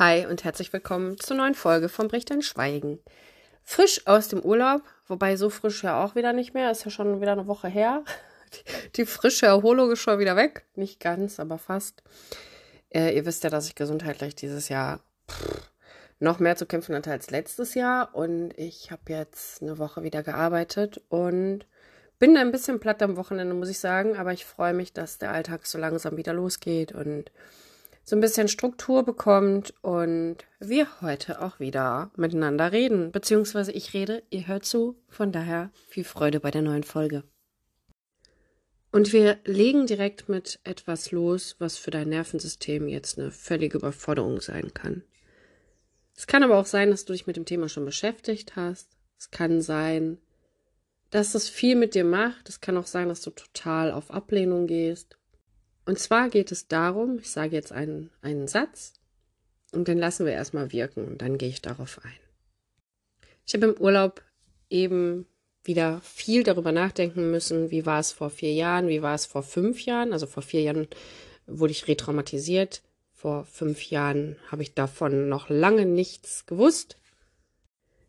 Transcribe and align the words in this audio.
Hi 0.00 0.24
und 0.24 0.44
herzlich 0.44 0.72
willkommen 0.72 1.20
zur 1.20 1.36
neuen 1.36 1.54
Folge 1.54 1.90
von 1.90 2.08
Bricht 2.08 2.32
ein 2.32 2.40
Schweigen. 2.40 3.00
Frisch 3.62 4.06
aus 4.06 4.28
dem 4.28 4.40
Urlaub, 4.40 4.80
wobei 5.06 5.36
so 5.36 5.50
frisch 5.50 5.84
ja 5.84 6.02
auch 6.02 6.14
wieder 6.14 6.32
nicht 6.32 6.54
mehr, 6.54 6.70
ist 6.70 6.86
ja 6.86 6.90
schon 6.90 7.20
wieder 7.20 7.32
eine 7.32 7.46
Woche 7.46 7.68
her. 7.68 8.02
Die, 8.54 8.92
die 8.96 9.04
frische 9.04 9.44
Erholung 9.44 9.90
ist 9.90 9.98
schon 9.98 10.18
wieder 10.18 10.36
weg. 10.36 10.64
Nicht 10.74 11.00
ganz, 11.00 11.38
aber 11.38 11.58
fast. 11.58 12.02
Äh, 12.88 13.14
ihr 13.14 13.26
wisst 13.26 13.44
ja, 13.44 13.50
dass 13.50 13.68
ich 13.68 13.74
gesundheitlich 13.74 14.34
dieses 14.34 14.70
Jahr 14.70 15.00
noch 16.18 16.38
mehr 16.38 16.56
zu 16.56 16.64
kämpfen 16.64 16.94
hatte 16.94 17.10
als 17.10 17.30
letztes 17.30 17.74
Jahr 17.74 18.14
und 18.14 18.54
ich 18.56 18.90
habe 18.90 19.02
jetzt 19.08 19.60
eine 19.60 19.76
Woche 19.76 20.02
wieder 20.02 20.22
gearbeitet 20.22 21.02
und 21.10 21.66
bin 22.18 22.38
ein 22.38 22.52
bisschen 22.52 22.80
platt 22.80 23.02
am 23.02 23.18
Wochenende, 23.18 23.52
muss 23.52 23.68
ich 23.68 23.80
sagen, 23.80 24.16
aber 24.16 24.32
ich 24.32 24.46
freue 24.46 24.72
mich, 24.72 24.94
dass 24.94 25.18
der 25.18 25.32
Alltag 25.32 25.66
so 25.66 25.76
langsam 25.76 26.16
wieder 26.16 26.32
losgeht 26.32 26.92
und 26.92 27.30
so 28.10 28.16
ein 28.16 28.20
bisschen 28.20 28.48
Struktur 28.48 29.04
bekommt 29.04 29.72
und 29.82 30.38
wir 30.58 31.00
heute 31.00 31.40
auch 31.40 31.60
wieder 31.60 32.10
miteinander 32.16 32.72
reden. 32.72 33.12
Beziehungsweise 33.12 33.70
ich 33.70 33.94
rede, 33.94 34.24
ihr 34.30 34.48
hört 34.48 34.64
zu. 34.64 34.96
Von 35.08 35.30
daher 35.30 35.70
viel 35.86 36.02
Freude 36.02 36.40
bei 36.40 36.50
der 36.50 36.62
neuen 36.62 36.82
Folge. 36.82 37.22
Und 38.90 39.12
wir 39.12 39.38
legen 39.44 39.86
direkt 39.86 40.28
mit 40.28 40.58
etwas 40.64 41.12
los, 41.12 41.54
was 41.60 41.78
für 41.78 41.92
dein 41.92 42.08
Nervensystem 42.08 42.88
jetzt 42.88 43.16
eine 43.16 43.30
völlige 43.30 43.78
Überforderung 43.78 44.40
sein 44.40 44.74
kann. 44.74 45.04
Es 46.16 46.26
kann 46.26 46.42
aber 46.42 46.58
auch 46.58 46.66
sein, 46.66 46.90
dass 46.90 47.04
du 47.04 47.12
dich 47.12 47.28
mit 47.28 47.36
dem 47.36 47.44
Thema 47.44 47.68
schon 47.68 47.84
beschäftigt 47.84 48.56
hast. 48.56 48.88
Es 49.20 49.30
kann 49.30 49.60
sein, 49.60 50.18
dass 51.10 51.36
es 51.36 51.48
viel 51.48 51.76
mit 51.76 51.94
dir 51.94 52.04
macht. 52.04 52.48
Es 52.48 52.60
kann 52.60 52.76
auch 52.76 52.88
sein, 52.88 53.08
dass 53.08 53.20
du 53.20 53.30
total 53.30 53.92
auf 53.92 54.10
Ablehnung 54.10 54.66
gehst. 54.66 55.16
Und 55.84 55.98
zwar 55.98 56.28
geht 56.28 56.52
es 56.52 56.68
darum, 56.68 57.18
ich 57.18 57.30
sage 57.30 57.56
jetzt 57.56 57.72
einen, 57.72 58.10
einen 58.22 58.48
Satz 58.48 58.94
und 59.72 59.88
den 59.88 59.98
lassen 59.98 60.26
wir 60.26 60.32
erstmal 60.32 60.72
wirken 60.72 61.04
und 61.06 61.22
dann 61.22 61.38
gehe 61.38 61.48
ich 61.48 61.62
darauf 61.62 62.00
ein. 62.04 62.12
Ich 63.46 63.54
habe 63.54 63.66
im 63.66 63.80
Urlaub 63.80 64.22
eben 64.68 65.26
wieder 65.64 66.00
viel 66.02 66.42
darüber 66.42 66.72
nachdenken 66.72 67.30
müssen, 67.30 67.70
wie 67.70 67.86
war 67.86 68.00
es 68.00 68.12
vor 68.12 68.30
vier 68.30 68.52
Jahren, 68.52 68.88
wie 68.88 69.02
war 69.02 69.14
es 69.14 69.26
vor 69.26 69.42
fünf 69.42 69.84
Jahren. 69.84 70.12
Also 70.12 70.26
vor 70.26 70.42
vier 70.42 70.62
Jahren 70.62 70.88
wurde 71.46 71.72
ich 71.72 71.88
retraumatisiert. 71.88 72.82
Vor 73.12 73.44
fünf 73.44 73.82
Jahren 73.90 74.36
habe 74.50 74.62
ich 74.62 74.74
davon 74.74 75.28
noch 75.28 75.50
lange 75.50 75.84
nichts 75.84 76.46
gewusst. 76.46 76.96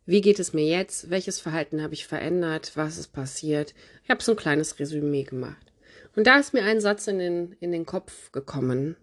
Wie 0.06 0.20
geht 0.20 0.38
es 0.38 0.52
mir 0.52 0.66
jetzt? 0.66 1.10
Welches 1.10 1.40
Verhalten 1.40 1.82
habe 1.82 1.94
ich 1.94 2.06
verändert? 2.06 2.72
Was 2.76 2.96
ist 2.96 3.08
passiert? 3.08 3.74
Ich 4.04 4.10
habe 4.10 4.22
so 4.22 4.32
ein 4.32 4.38
kleines 4.38 4.78
Resümee 4.78 5.24
gemacht. 5.24 5.71
Und 6.14 6.26
da 6.26 6.38
ist 6.38 6.52
mir 6.52 6.64
ein 6.64 6.80
Satz 6.80 7.06
in 7.06 7.18
den, 7.18 7.52
in 7.60 7.72
den 7.72 7.86
Kopf 7.86 8.32
gekommen, 8.32 8.96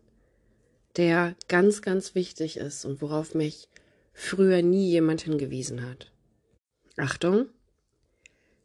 der 0.97 1.35
ganz, 1.47 1.81
ganz 1.81 2.15
wichtig 2.15 2.57
ist 2.57 2.85
und 2.85 3.01
worauf 3.01 3.33
mich 3.33 3.67
früher 4.13 4.61
nie 4.61 4.89
jemand 4.89 5.21
hingewiesen 5.21 5.87
hat. 5.87 6.11
Achtung, 6.97 7.49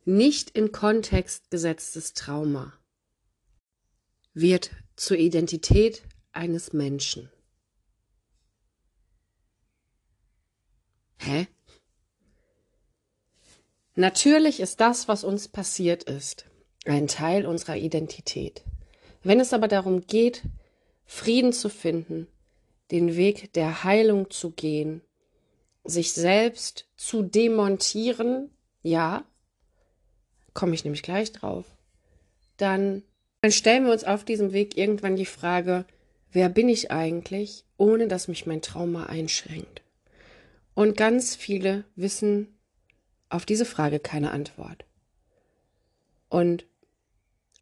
nicht 0.05 0.51
in 0.51 0.73
Kontext 0.73 1.51
gesetztes 1.51 2.13
Trauma 2.13 2.75
wird 4.35 4.71
zur 4.97 5.17
Identität 5.17 6.03
eines 6.33 6.73
Menschen. 6.73 7.31
Hä? 11.19 11.47
Natürlich 13.95 14.61
ist 14.61 14.81
das, 14.81 15.07
was 15.07 15.23
uns 15.23 15.49
passiert 15.49 16.03
ist, 16.05 16.47
ein 16.85 17.09
Teil 17.09 17.47
unserer 17.47 17.77
Identität. 17.77 18.63
Wenn 19.23 19.41
es 19.41 19.53
aber 19.53 19.69
darum 19.69 20.07
geht, 20.07 20.43
Frieden 21.07 21.53
zu 21.53 21.69
finden, 21.69 22.27
den 22.91 23.17
Weg 23.17 23.53
der 23.55 23.85
Heilung 23.85 24.31
zu 24.31 24.51
gehen, 24.51 25.01
sich 25.85 26.13
selbst 26.13 26.87
zu 26.97 27.23
demontieren, 27.23 28.51
ja, 28.83 29.25
komme 30.53 30.75
ich 30.75 30.85
nämlich 30.85 31.03
gleich 31.03 31.33
drauf, 31.33 31.65
dann, 32.57 33.03
dann 33.41 33.53
stellen 33.53 33.85
wir 33.85 33.93
uns 33.93 34.05
auf 34.05 34.25
diesem 34.25 34.53
Weg 34.53 34.77
irgendwann 34.77 35.17
die 35.17 35.27
Frage, 35.27 35.85
wer 36.33 36.49
bin 36.49 36.69
ich 36.69 36.91
eigentlich, 36.91 37.65
ohne 37.77 38.09
dass 38.09 38.29
mich 38.29 38.47
mein 38.47 38.63
Trauma 38.63 39.07
einschränkt? 39.07 39.83
Und 40.75 40.97
ganz 40.97 41.37
viele 41.37 41.85
wissen 41.97 42.59
auf 43.29 43.47
diese 43.47 43.65
Frage 43.65 44.01
keine 44.01 44.31
Antwort. 44.33 44.85
Und 46.29 46.67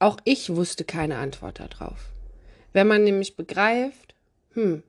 auch 0.02 0.18
ich 0.24 0.54
wusste 0.54 0.84
keine 0.84 1.16
Antwort 1.18 1.60
darauf. 1.60 2.10
Wenn 2.72 2.88
man 2.88 3.04
nämlich 3.04 3.36
begreift, 3.36 4.14
hm, 4.54 4.82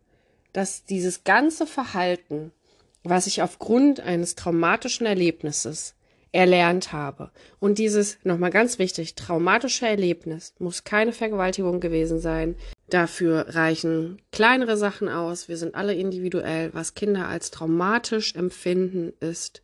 dass 0.53 0.85
dieses 0.85 1.23
ganze 1.23 1.67
Verhalten, 1.67 2.51
was 3.03 3.27
ich 3.27 3.41
aufgrund 3.41 3.99
eines 3.99 4.35
traumatischen 4.35 5.05
Erlebnisses 5.05 5.95
erlernt 6.31 6.93
habe, 6.93 7.31
und 7.59 7.77
dieses, 7.77 8.17
nochmal 8.23 8.49
ganz 8.49 8.79
wichtig, 8.79 9.13
traumatische 9.13 9.87
Erlebnis 9.87 10.55
muss 10.57 10.83
keine 10.83 11.13
Vergewaltigung 11.13 11.79
gewesen 11.79 12.19
sein. 12.19 12.55
Dafür 12.89 13.47
reichen 13.49 14.19
kleinere 14.31 14.77
Sachen 14.77 15.09
aus. 15.09 15.47
Wir 15.47 15.57
sind 15.57 15.75
alle 15.75 15.93
individuell. 15.93 16.73
Was 16.73 16.95
Kinder 16.95 17.27
als 17.27 17.51
traumatisch 17.51 18.35
empfinden, 18.35 19.13
ist 19.19 19.61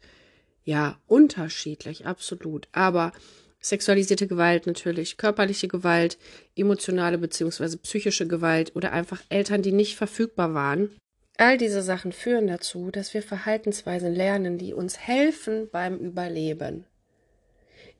ja 0.64 1.00
unterschiedlich, 1.08 2.06
absolut. 2.06 2.68
Aber 2.72 3.14
Sexualisierte 3.62 4.28
Gewalt 4.28 4.68
natürlich, 4.68 5.18
körperliche 5.18 5.68
Gewalt, 5.68 6.18
emotionale 6.56 7.18
bzw. 7.18 7.78
psychische 7.78 8.25
Gewalt 8.28 8.75
oder 8.75 8.94
einfach 8.94 9.22
Eltern, 9.30 9.62
die 9.62 9.74
nicht 9.74 9.97
verfügbar 9.97 10.53
waren. 10.53 10.90
All 11.38 11.58
diese 11.58 11.81
Sachen 11.81 12.12
führen 12.12 12.48
dazu, 12.48 12.90
dass 12.92 13.14
wir 13.14 13.22
Verhaltensweisen 13.22 14.14
lernen, 14.14 14.58
die 14.58 14.74
uns 14.74 14.98
helfen 15.00 15.69
beim 15.72 15.98
Überleben, 15.98 16.86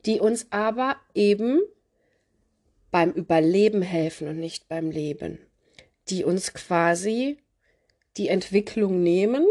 die 0.06 0.19
uns 0.19 0.48
aber 0.50 0.98
eben 1.14 1.62
beim 2.92 3.12
Überleben 3.12 3.81
helfen 3.81 4.28
und 4.28 4.40
nicht 4.40 4.68
beim 4.68 4.92
Leben, 4.92 5.40
die 6.09 6.24
uns 6.24 6.53
quasi 6.53 7.38
die 8.18 8.30
Entwicklung 8.30 9.03
nehmen, 9.03 9.46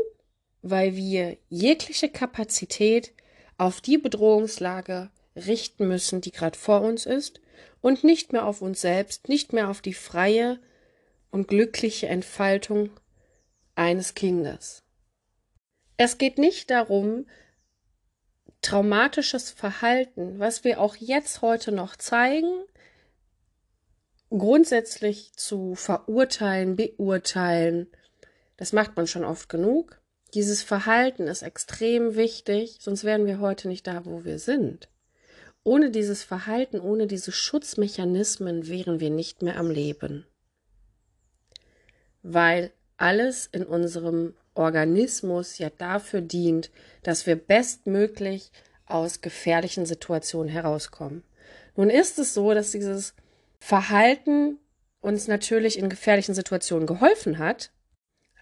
weil 0.63 0.97
wir 0.97 1.37
jegliche 1.49 2.09
Kapazität 2.09 3.13
auf 3.57 3.81
die 3.81 3.99
Bedrohungslage 3.99 5.11
richten 5.47 5.89
müssen, 5.89 6.21
die 6.21 6.33
gerade 6.33 6.59
vor 6.59 6.83
uns 6.83 7.07
ist, 7.07 7.41
und 7.81 8.05
nicht 8.05 8.33
mehr 8.33 8.47
auf 8.47 8.63
uns 8.63 8.81
selbst, 8.81 9.29
nicht 9.29 9.53
mehr 9.53 9.69
auf 9.69 9.81
die 9.81 9.95
freie 9.95 10.59
und 11.31 11.49
glückliche 11.49 12.09
Entfaltung 12.09 12.91
eines 13.75 14.15
Kindes. 14.15 14.83
Es 15.97 16.19
geht 16.19 16.39
nicht 16.39 16.71
darum, 16.71 17.27
traumatisches 18.63 19.51
Verhalten, 19.51 20.39
was 20.39 20.65
wir 20.65 20.81
auch 20.81 20.97
jetzt 20.97 21.43
heute 21.43 21.73
noch 21.73 21.97
zeigen, 21.97 22.65
grundsätzlich 24.31 25.33
zu 25.35 25.75
verurteilen, 25.75 26.77
beurteilen. 26.77 27.89
Das 28.57 28.73
macht 28.73 28.97
man 28.97 29.07
schon 29.07 29.25
oft 29.25 29.49
genug. 29.49 30.01
Dieses 30.35 30.63
Verhalten 30.63 31.27
ist 31.27 31.43
extrem 31.43 32.15
wichtig, 32.15 32.79
sonst 32.81 33.05
wären 33.05 33.27
wir 33.27 33.41
heute 33.41 33.69
nicht 33.69 33.87
da, 33.87 34.05
wo 34.05 34.25
wir 34.25 34.39
sind. 34.39 34.89
Ohne 35.69 35.91
dieses 35.91 36.23
Verhalten, 36.23 36.81
ohne 36.81 37.07
diese 37.07 37.31
Schutzmechanismen 37.31 38.69
wären 38.69 39.01
wir 39.01 39.11
nicht 39.11 39.43
mehr 39.43 39.59
am 39.59 39.71
Leben. 39.71 40.27
Weil 42.23 42.73
alles 42.97 43.51
in 43.53 43.65
unserem 43.65 44.35
Organismus 44.55 45.59
ja 45.59 45.69
dafür 45.69 46.23
dient, 46.23 46.71
dass 47.03 47.27
wir 47.27 47.37
bestmöglich 47.37 48.51
aus 48.87 49.21
gefährlichen 49.21 49.85
Situationen 49.85 50.49
herauskommen. 50.49 51.23
Nun 51.77 51.91
ist 51.91 52.19
es 52.19 52.33
so, 52.33 52.55
dass 52.55 52.71
dieses 52.71 53.13
Verhalten 53.59 54.57
uns 55.03 55.29
natürlich 55.29 55.79
in 55.79 55.91
gefährlichen 55.91 56.35
Situationen 56.35 56.87
geholfen 56.87 57.37
hat, 57.37 57.73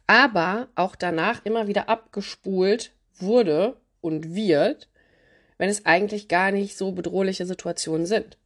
aber 0.06 0.69
auch 0.76 0.94
danach 0.94 1.44
immer 1.44 1.67
wieder 1.67 1.88
abgespult 1.88 2.93
wurde 3.19 3.76
und 4.00 4.37
wird, 4.37 4.88
wenn 5.58 5.70
es 5.70 5.87
eigentlich 5.87 6.29
gar 6.29 6.50
nicht 6.50 6.76
so 6.76 6.93
bedrohliche 6.93 7.47
Situationen 7.47 8.06
sind. 8.06 8.38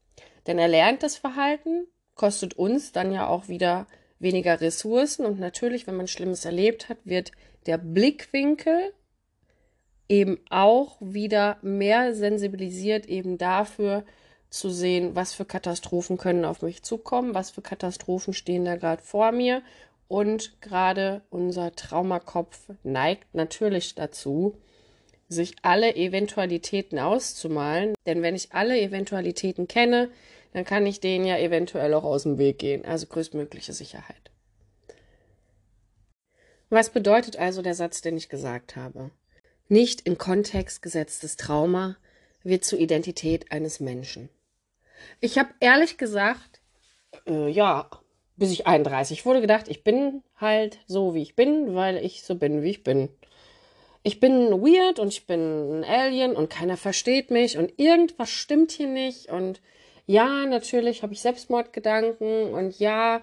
Denn 0.47 0.59
erlerntes 0.59 1.17
Verhalten 1.17 1.87
kostet 2.15 2.55
uns 2.55 2.93
dann 2.93 3.13
ja 3.13 3.27
auch 3.27 3.49
wieder 3.49 3.87
weniger 4.19 4.61
Ressourcen 4.61 5.25
und 5.25 5.41
natürlich, 5.41 5.87
wenn 5.87 5.97
man 5.97 6.09
Schlimmes 6.09 6.45
erlebt 6.45 6.89
hat, 6.89 6.99
wird 7.05 7.33
der 7.67 7.79
Blickwinkel 7.79 8.93
eben 10.09 10.39
auch 10.51 10.97
wieder 11.01 11.59
mehr 11.63 12.15
sensibilisiert 12.15 13.07
eben 13.07 13.39
dafür 13.39 14.05
zu 14.51 14.69
sehen, 14.69 15.15
was 15.15 15.33
für 15.33 15.45
Katastrophen 15.45 16.19
können 16.19 16.45
auf 16.45 16.63
mich 16.63 16.83
zukommen, 16.83 17.35
was 17.35 17.51
für 17.51 17.63
Katastrophen 17.63 18.35
stehen 18.35 18.65
da 18.65 18.77
gerade 18.77 19.03
vor 19.03 19.31
mir 19.31 19.63
und 20.09 20.61
gerade 20.61 21.23
unser 21.31 21.73
Traumakopf 21.73 22.71
neigt 22.83 23.33
natürlich 23.33 23.95
dazu, 23.95 24.57
sich 25.31 25.55
alle 25.63 25.95
Eventualitäten 25.95 26.99
auszumalen. 26.99 27.95
Denn 28.07 28.21
wenn 28.21 28.35
ich 28.35 28.53
alle 28.53 28.79
Eventualitäten 28.79 29.69
kenne, 29.69 30.11
dann 30.53 30.65
kann 30.65 30.85
ich 30.85 31.01
denen 31.01 31.25
ja 31.25 31.39
eventuell 31.39 31.95
auch 31.95 32.05
aus 32.05 32.25
dem 32.25 32.37
Weg 32.37 32.59
gehen. 32.59 32.85
Also 32.85 33.07
größtmögliche 33.07 33.73
Sicherheit. 33.73 34.31
Was 36.69 36.91
bedeutet 36.91 37.37
also 37.37 37.63
der 37.63 37.75
Satz, 37.75 38.01
den 38.01 38.17
ich 38.17 38.29
gesagt 38.29 38.77
habe? 38.77 39.11
Nicht 39.69 40.03
in 40.03 40.19
Kontext 40.19 40.83
gesetztes 40.83 41.37
Trauma 41.37 41.97
wird 42.43 42.65
zur 42.65 42.81
Identität 42.81 43.53
eines 43.53 43.81
Menschen. 43.81 44.29
Ich 45.21 45.39
habe 45.39 45.51
ehrlich 45.61 45.97
gesagt, 45.97 46.61
äh, 47.27 47.49
ja, 47.49 47.89
bis 48.37 48.51
ich 48.51 48.67
31 48.67 49.27
wurde, 49.27 49.41
gedacht, 49.41 49.69
ich 49.69 49.85
bin 49.85 50.23
halt 50.37 50.79
so, 50.87 51.15
wie 51.15 51.23
ich 51.23 51.37
bin, 51.37 51.75
weil 51.75 51.99
ich 51.99 52.25
so 52.25 52.35
bin, 52.35 52.63
wie 52.63 52.71
ich 52.71 52.83
bin. 52.83 53.11
Ich 54.03 54.19
bin 54.19 54.51
weird 54.51 54.99
und 54.99 55.09
ich 55.09 55.27
bin 55.27 55.81
ein 55.81 55.85
Alien 55.85 56.35
und 56.35 56.49
keiner 56.49 56.77
versteht 56.77 57.31
mich 57.31 57.59
und 57.59 57.79
irgendwas 57.79 58.31
stimmt 58.31 58.73
hier 58.73 58.87
nicht 58.87 59.29
und 59.29 59.61
ja, 60.07 60.47
natürlich 60.47 61.03
habe 61.03 61.13
ich 61.13 61.21
Selbstmordgedanken 61.21 62.55
und 62.55 62.79
ja, 62.79 63.21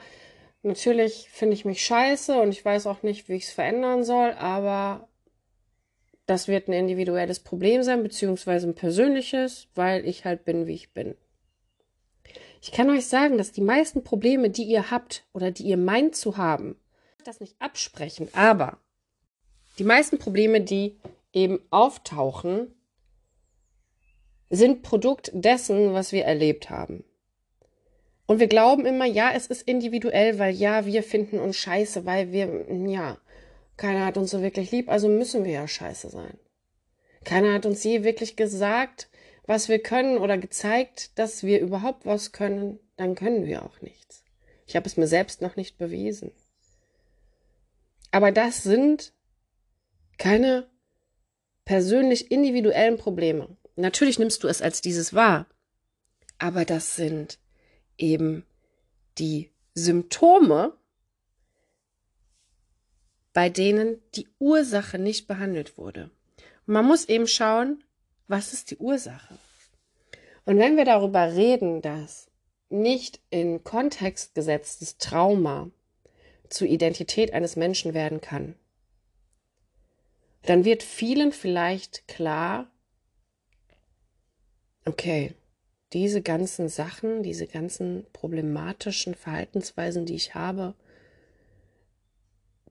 natürlich 0.62 1.30
finde 1.32 1.56
ich 1.56 1.66
mich 1.66 1.84
scheiße 1.84 2.40
und 2.40 2.50
ich 2.50 2.64
weiß 2.64 2.86
auch 2.88 3.02
nicht, 3.02 3.28
wie 3.28 3.36
ich 3.36 3.46
es 3.46 3.52
verändern 3.52 4.04
soll, 4.04 4.32
aber 4.34 5.10
das 6.28 6.48
wird 6.48 6.68
ein 6.68 6.74
individuelles 6.74 7.40
Problem 7.40 7.82
sein, 7.84 8.04
beziehungsweise 8.04 8.68
ein 8.68 8.76
persönliches, 8.76 9.68
weil 9.74 10.08
ich 10.08 10.26
halt 10.26 10.46
bin, 10.46 10.68
wie 10.68 10.76
ich 10.76 10.94
bin. 10.94 11.16
Ich 12.62 12.72
kann 12.72 12.90
euch 12.90 13.08
sagen, 13.08 13.38
dass 13.38 13.52
die 13.52 13.62
meisten 13.62 14.04
Probleme, 14.04 14.50
die 14.50 14.64
ihr 14.64 14.92
habt 14.92 15.26
oder 15.34 15.52
die 15.52 15.64
ihr 15.64 15.78
meint 15.78 16.16
zu 16.16 16.38
haben, 16.38 16.80
das 17.24 17.40
nicht 17.40 17.56
absprechen, 17.60 18.30
aber 18.34 18.78
die 19.78 19.84
meisten 19.84 20.18
Probleme, 20.18 20.62
die 20.62 20.98
eben 21.34 21.60
auftauchen, 21.70 22.74
sind 24.50 24.82
Produkt 24.82 25.32
dessen, 25.34 25.94
was 25.94 26.12
wir 26.12 26.26
erlebt 26.26 26.70
haben. 26.70 27.04
Und 28.26 28.40
wir 28.40 28.48
glauben 28.48 28.86
immer, 28.86 29.06
ja, 29.06 29.32
es 29.34 29.48
ist 29.48 29.62
individuell, 29.62 30.40
weil 30.40 30.54
ja, 30.54 30.86
wir 30.86 31.04
finden 31.04 31.40
uns 31.40 31.56
scheiße, 31.58 32.06
weil 32.06 32.32
wir, 32.32 32.66
ja, 32.90 33.18
keiner 33.78 34.06
hat 34.06 34.18
uns 34.18 34.32
so 34.32 34.42
wirklich 34.42 34.72
lieb, 34.72 34.90
also 34.90 35.08
müssen 35.08 35.46
wir 35.46 35.52
ja 35.52 35.68
scheiße 35.68 36.10
sein. 36.10 36.38
Keiner 37.24 37.54
hat 37.54 37.66
uns 37.66 37.84
je 37.84 38.04
wirklich 38.04 38.36
gesagt, 38.36 39.10
was 39.46 39.70
wir 39.70 39.80
können 39.80 40.18
oder 40.18 40.38
gezeigt, 40.38 41.18
dass 41.18 41.44
wir 41.44 41.62
überhaupt 41.62 42.06
was 42.06 42.32
können, 42.32 42.80
dann 42.98 43.16
können 43.16 43.46
wir 43.46 43.64
auch 43.64 43.82
nichts. 43.82 44.24
Ich 44.66 44.76
habe 44.76 44.88
es 44.88 44.98
mir 44.98 45.08
selbst 45.08 45.42
noch 45.42 45.56
nicht 45.56 45.78
bewiesen. 45.78 46.32
Aber 48.12 48.32
das 48.32 48.64
sind 48.64 49.14
keine 50.18 50.70
persönlich 51.66 52.32
individuellen 52.32 52.98
Probleme. 52.98 53.56
Natürlich 53.76 54.20
nimmst 54.20 54.44
du 54.44 54.48
es 54.48 54.62
als 54.62 54.82
dieses 54.82 55.14
wahr, 55.14 55.48
aber 56.40 56.66
das 56.66 56.96
sind 56.96 57.40
eben 57.98 58.46
die 59.18 59.52
Symptome, 59.74 60.74
bei 63.34 63.50
denen 63.50 64.02
die 64.16 64.28
Ursache 64.40 64.98
nicht 64.98 65.28
behandelt 65.28 65.78
wurde. 65.78 66.10
Man 66.66 66.86
muss 66.86 67.06
eben 67.06 67.28
schauen, 67.28 67.84
was 68.28 68.54
ist 68.54 68.72
die 68.72 68.78
Ursache? 68.78 69.38
Und 70.46 70.58
wenn 70.58 70.78
wir 70.78 70.86
darüber 70.86 71.34
reden, 71.34 71.82
dass 71.82 72.32
nicht 72.70 73.20
in 73.30 73.64
Kontext 73.64 74.34
gesetztes 74.34 74.98
Trauma 74.98 75.70
zur 76.50 76.68
Identität 76.68 77.34
eines 77.34 77.56
Menschen 77.56 77.94
werden 77.94 78.22
kann, 78.22 78.56
dann 80.48 80.64
wird 80.64 80.82
vielen 80.82 81.34
vielleicht 81.34 82.08
klar, 82.08 82.72
okay, 84.86 85.34
diese 85.92 86.22
ganzen 86.22 86.70
Sachen, 86.70 87.22
diese 87.22 87.48
ganzen 87.48 88.06
problematischen 88.14 89.14
Verhaltensweisen, 89.14 90.06
die 90.06 90.16
ich 90.16 90.36
habe, 90.36 90.74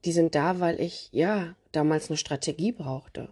die 0.06 0.12
sind 0.12 0.34
da, 0.34 0.58
weil 0.58 0.80
ich 0.80 1.10
ja 1.12 1.54
damals 1.72 2.08
eine 2.08 2.16
Strategie 2.16 2.72
brauchte. 2.72 3.28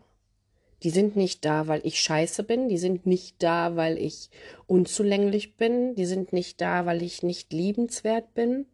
Die 0.83 0.91
sind 0.91 1.17
nicht 1.17 1.47
da, 1.47 1.67
weil 1.67 1.81
ich 1.85 2.01
scheiße 2.01 2.43
bin, 2.43 2.69
die 2.69 2.77
sind 2.77 3.07
nicht 3.07 3.43
da, 3.43 3.77
weil 3.77 3.97
ich 3.97 4.29
unzulänglich 4.67 5.57
bin, 5.57 5.95
die 5.95 6.05
sind 6.05 6.35
nicht 6.35 6.61
da, 6.61 6.85
weil 6.85 7.03
ich 7.03 7.23
nicht 7.23 7.51
liebenswert 7.55 8.35
bin. 8.35 8.67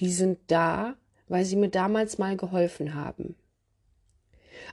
Die 0.00 0.10
sind 0.10 0.40
da, 0.48 0.96
weil 1.28 1.44
sie 1.44 1.54
mir 1.54 1.68
damals 1.68 2.18
mal 2.18 2.36
geholfen 2.36 2.94
haben. 2.94 3.36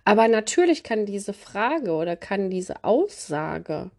Aber 0.03 0.27
natürlich 0.27 0.83
kann 0.83 1.05
diese 1.05 1.33
Frage 1.33 1.91
oder 1.91 2.15
kann 2.15 2.49
diese 2.49 2.83
Aussage 2.83 3.91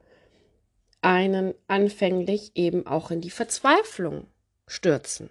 einen 1.01 1.55
anfänglich 1.67 2.53
eben 2.55 2.87
auch 2.87 3.11
in 3.11 3.21
die 3.21 3.31
Verzweiflung 3.31 4.27
stürzen. 4.67 5.31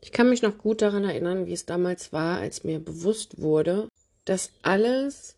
Ich 0.00 0.10
kann 0.10 0.28
mich 0.28 0.42
noch 0.42 0.58
gut 0.58 0.82
daran 0.82 1.04
erinnern, 1.04 1.46
wie 1.46 1.52
es 1.52 1.64
damals 1.64 2.12
war, 2.12 2.38
als 2.38 2.64
mir 2.64 2.80
bewusst 2.80 3.40
wurde, 3.40 3.88
dass 4.24 4.50
alles, 4.62 5.36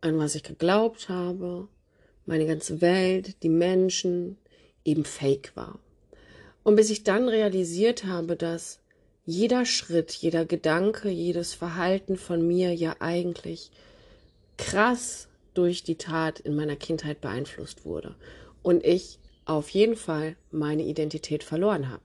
an 0.00 0.18
was 0.18 0.34
ich 0.34 0.42
geglaubt 0.42 1.10
habe, 1.10 1.68
meine 2.24 2.46
ganze 2.46 2.80
Welt, 2.80 3.42
die 3.42 3.50
Menschen, 3.50 4.38
eben 4.84 5.04
fake 5.04 5.52
war. 5.54 5.78
Und 6.62 6.76
bis 6.76 6.90
ich 6.90 7.04
dann 7.04 7.28
realisiert 7.28 8.04
habe, 8.04 8.36
dass 8.36 8.79
jeder 9.30 9.64
Schritt, 9.64 10.12
jeder 10.12 10.44
Gedanke, 10.44 11.08
jedes 11.08 11.54
Verhalten 11.54 12.16
von 12.16 12.44
mir 12.46 12.74
ja 12.74 12.96
eigentlich 12.98 13.70
krass 14.58 15.28
durch 15.54 15.84
die 15.84 15.94
Tat 15.94 16.40
in 16.40 16.56
meiner 16.56 16.76
Kindheit 16.76 17.20
beeinflusst 17.20 17.84
wurde. 17.84 18.16
Und 18.62 18.84
ich 18.84 19.18
auf 19.44 19.70
jeden 19.70 19.96
Fall 19.96 20.36
meine 20.50 20.82
Identität 20.82 21.44
verloren 21.44 21.88
habe. 21.90 22.02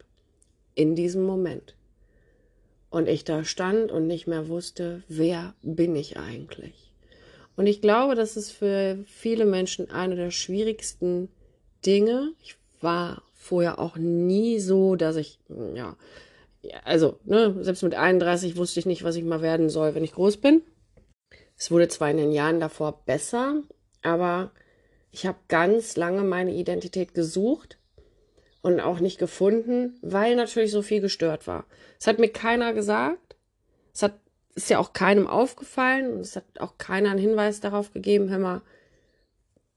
In 0.76 0.96
diesem 0.96 1.24
Moment. 1.24 1.76
Und 2.90 3.10
ich 3.10 3.24
da 3.24 3.44
stand 3.44 3.92
und 3.92 4.08
nicht 4.08 4.28
mehr 4.28 4.48
wusste, 4.48 5.04
wer 5.08 5.56
bin 5.64 5.96
ich 5.96 6.18
eigentlich. 6.18 6.92
Und 7.56 7.66
ich 7.66 7.82
glaube, 7.82 8.16
das 8.16 8.38
ist 8.38 8.52
für 8.52 9.00
viele 9.08 9.46
Menschen 9.46 9.90
eine 9.90 10.16
der 10.16 10.32
schwierigsten 10.32 11.30
Dinge. 11.86 12.34
Ich 12.44 12.56
war 12.82 13.24
vorher 13.34 13.80
auch 13.80 13.98
nie 13.98 14.60
so, 14.60 14.96
dass 14.96 15.16
ich, 15.16 15.40
ja, 15.74 15.96
also, 16.84 17.20
ne, 17.24 17.56
selbst 17.64 17.84
mit 17.84 17.96
31 17.96 18.58
wusste 18.58 18.80
ich 18.80 18.86
nicht, 18.86 19.04
was 19.04 19.16
ich 19.16 19.24
mal 19.24 19.42
werden 19.42 19.70
soll, 19.70 19.96
wenn 19.96 20.04
ich 20.04 20.14
groß 20.14 20.38
bin. 20.38 20.62
Es 21.58 21.72
wurde 21.72 21.88
zwar 21.88 22.12
in 22.12 22.18
den 22.18 22.32
Jahren 22.32 22.60
davor 22.60 23.04
besser, 23.06 23.62
aber 24.02 24.52
ich 25.12 25.26
habe 25.26 25.38
ganz 25.48 25.96
lange 25.96 26.24
meine 26.24 26.54
Identität 26.54 27.14
gesucht 27.14 27.78
und 28.62 28.80
auch 28.80 29.00
nicht 29.00 29.18
gefunden, 29.18 29.98
weil 30.02 30.36
natürlich 30.36 30.72
so 30.72 30.82
viel 30.82 31.00
gestört 31.00 31.48
war. 31.48 31.66
Es 32.00 32.08
hat 32.08 32.20
mir 32.20 32.30
keiner 32.30 32.74
gesagt. 32.74 33.38
Es 33.94 34.04
hat, 34.04 34.20
ist 34.56 34.70
ja 34.70 34.80
auch 34.80 34.92
keinem 34.92 35.28
aufgefallen 35.28 36.12
und 36.12 36.20
es 36.22 36.36
hat 36.36 36.46
auch 36.60 36.78
keiner 36.78 37.12
einen 37.12 37.20
Hinweis 37.20 37.62
darauf 37.62 37.94
gegeben, 37.94 38.30
hör 38.30 38.40
mal, 38.40 38.62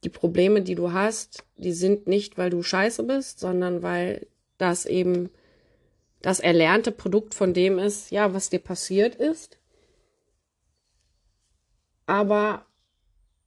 die 0.05 0.09
Probleme, 0.09 0.63
die 0.63 0.75
du 0.75 0.93
hast, 0.93 1.45
die 1.57 1.73
sind 1.73 2.07
nicht, 2.07 2.39
weil 2.39 2.51
du 2.51 2.63
scheiße 2.63 3.03
bist, 3.03 3.41
sondern 3.41 3.83
weil 3.83 4.27
das 4.57 4.87
eben 4.87 5.31
das 6.23 6.41
erlernte 6.41 6.93
Produkt 6.93 7.35
von 7.35 7.55
dem 7.55 7.79
ist, 7.79 8.11
ja, 8.11 8.35
was 8.35 8.51
dir 8.51 8.59
passiert 8.59 9.15
ist. 9.15 9.59
Aber 12.07 12.67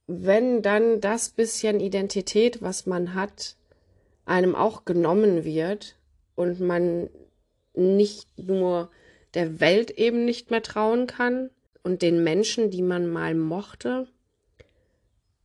wenn 0.06 0.62
dann 0.62 1.00
das 1.00 1.30
bisschen 1.30 1.80
Identität, 1.80 2.62
was 2.62 2.86
man 2.86 3.14
hat, 3.14 3.56
einem 4.24 4.54
auch 4.54 4.84
genommen 4.84 5.44
wird 5.44 5.96
und 6.34 6.60
man 6.60 7.10
nicht 7.74 8.38
nur 8.38 8.90
der 9.34 9.60
Welt 9.60 9.90
eben 9.92 10.24
nicht 10.24 10.50
mehr 10.50 10.62
trauen 10.62 11.06
kann 11.06 11.50
und 11.82 12.02
den 12.02 12.22
Menschen, 12.22 12.70
die 12.70 12.82
man 12.82 13.08
mal 13.08 13.34
mochte, 13.34 14.06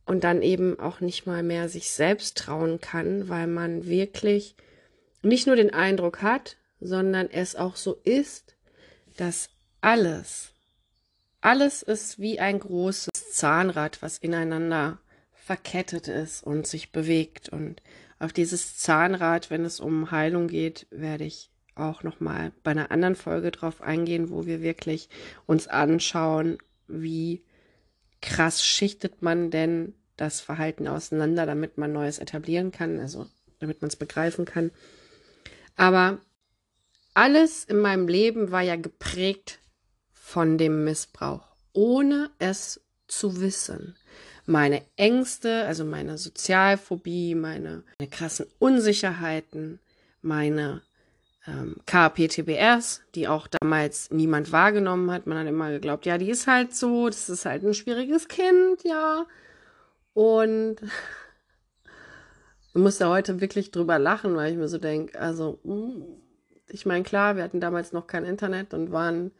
und 0.08 0.24
dann 0.24 0.40
eben 0.40 0.80
auch 0.80 1.00
nicht 1.00 1.26
mal 1.26 1.42
mehr 1.42 1.68
sich 1.68 1.90
selbst 1.90 2.38
trauen 2.38 2.80
kann, 2.80 3.28
weil 3.28 3.46
man 3.46 3.86
wirklich 3.86 4.56
nicht 5.22 5.46
nur 5.46 5.54
den 5.54 5.72
Eindruck 5.72 6.22
hat, 6.22 6.56
sondern 6.80 7.28
es 7.30 7.56
auch 7.56 7.76
so 7.76 8.00
ist, 8.04 8.54
dass 9.16 9.50
alles, 9.80 10.52
alles 11.40 11.82
ist 11.82 12.18
wie 12.18 12.40
ein 12.40 12.58
großes 12.58 13.32
Zahnrad, 13.32 14.02
was 14.02 14.18
ineinander 14.18 14.98
verkettet 15.32 16.08
ist 16.08 16.42
und 16.42 16.66
sich 16.66 16.92
bewegt. 16.92 17.48
Und 17.48 17.82
auf 18.18 18.32
dieses 18.32 18.76
Zahnrad, 18.76 19.50
wenn 19.50 19.64
es 19.64 19.80
um 19.80 20.10
Heilung 20.10 20.48
geht, 20.48 20.86
werde 20.90 21.24
ich 21.24 21.50
auch 21.74 22.02
noch 22.02 22.20
mal 22.20 22.52
bei 22.62 22.72
einer 22.72 22.90
anderen 22.90 23.14
Folge 23.14 23.50
drauf 23.50 23.80
eingehen, 23.80 24.30
wo 24.30 24.46
wir 24.46 24.62
wirklich 24.62 25.08
uns 25.46 25.68
anschauen, 25.68 26.58
wie 26.88 27.42
krass 28.20 28.64
schichtet 28.64 29.22
man 29.22 29.50
denn 29.50 29.94
das 30.16 30.40
Verhalten 30.40 30.88
auseinander, 30.88 31.46
damit 31.46 31.78
man 31.78 31.92
Neues 31.92 32.18
etablieren 32.18 32.72
kann, 32.72 32.98
also 32.98 33.26
damit 33.60 33.80
man 33.80 33.88
es 33.88 33.96
begreifen 33.96 34.44
kann. 34.44 34.72
Aber 35.76 36.18
alles 37.18 37.64
in 37.64 37.80
meinem 37.80 38.06
Leben 38.06 38.52
war 38.52 38.62
ja 38.62 38.76
geprägt 38.76 39.58
von 40.12 40.56
dem 40.56 40.84
Missbrauch, 40.84 41.48
ohne 41.72 42.30
es 42.38 42.80
zu 43.08 43.40
wissen. 43.40 43.96
Meine 44.46 44.82
Ängste, 44.94 45.64
also 45.64 45.84
meine 45.84 46.16
Sozialphobie, 46.16 47.34
meine, 47.34 47.82
meine 47.98 48.08
krassen 48.08 48.46
Unsicherheiten, 48.60 49.80
meine 50.22 50.82
ähm, 51.48 51.78
KPTBS, 51.86 53.02
die 53.16 53.26
auch 53.26 53.48
damals 53.48 54.12
niemand 54.12 54.52
wahrgenommen 54.52 55.10
hat. 55.10 55.26
Man 55.26 55.38
hat 55.38 55.48
immer 55.48 55.72
geglaubt, 55.72 56.06
ja, 56.06 56.18
die 56.18 56.30
ist 56.30 56.46
halt 56.46 56.72
so, 56.72 57.08
das 57.08 57.28
ist 57.28 57.44
halt 57.46 57.64
ein 57.64 57.74
schwieriges 57.74 58.28
Kind, 58.28 58.84
ja. 58.84 59.26
Und 60.14 60.76
ich 62.68 62.80
muss 62.80 62.98
da 62.98 63.08
heute 63.08 63.40
wirklich 63.40 63.72
drüber 63.72 63.98
lachen, 63.98 64.36
weil 64.36 64.52
ich 64.52 64.56
mir 64.56 64.68
so 64.68 64.78
denke, 64.78 65.18
also, 65.18 65.58
mm, 65.64 66.27
ich 66.70 66.86
meine, 66.86 67.04
klar, 67.04 67.36
wir 67.36 67.42
hatten 67.42 67.60
damals 67.60 67.92
noch 67.92 68.06
kein 68.06 68.24
Internet 68.24 68.74
und 68.74 68.92
waren 68.92 69.32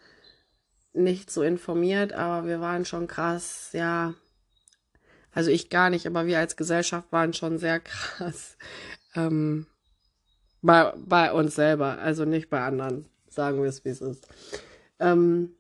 nicht 0.93 1.31
so 1.31 1.43
informiert, 1.43 2.13
aber 2.13 2.47
wir 2.47 2.61
waren 2.61 2.85
schon 2.85 3.07
krass, 3.07 3.71
ja. 3.73 4.15
Also 5.33 5.51
ich 5.51 5.71
gar 5.71 5.91
nicht, 5.91 6.07
aber 6.07 6.27
wir 6.27 6.39
als 6.39 6.57
Gesellschaft 6.57 7.13
waren 7.13 7.33
schon 7.33 7.59
sehr 7.59 7.81
krass. 7.81 8.57
Ähm, 9.15 9.67
bei, 10.63 10.93
bei 10.97 11.33
uns 11.33 11.55
selber, 11.55 11.99
also 11.99 12.25
nicht 12.25 12.51
bei 12.51 12.61
anderen. 12.61 13.07
Sagen 13.29 13.63
wir 13.63 13.69
es, 13.69 13.85
wie 13.85 13.91
es 13.91 14.01
ist. 14.01 14.27
Ähm, 14.99 15.55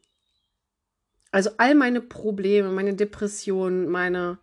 also 1.30 1.50
all 1.58 1.74
meine 1.74 2.00
Probleme, 2.00 2.70
meine 2.70 2.94
Depressionen, 2.94 3.88
meine, 3.88 4.38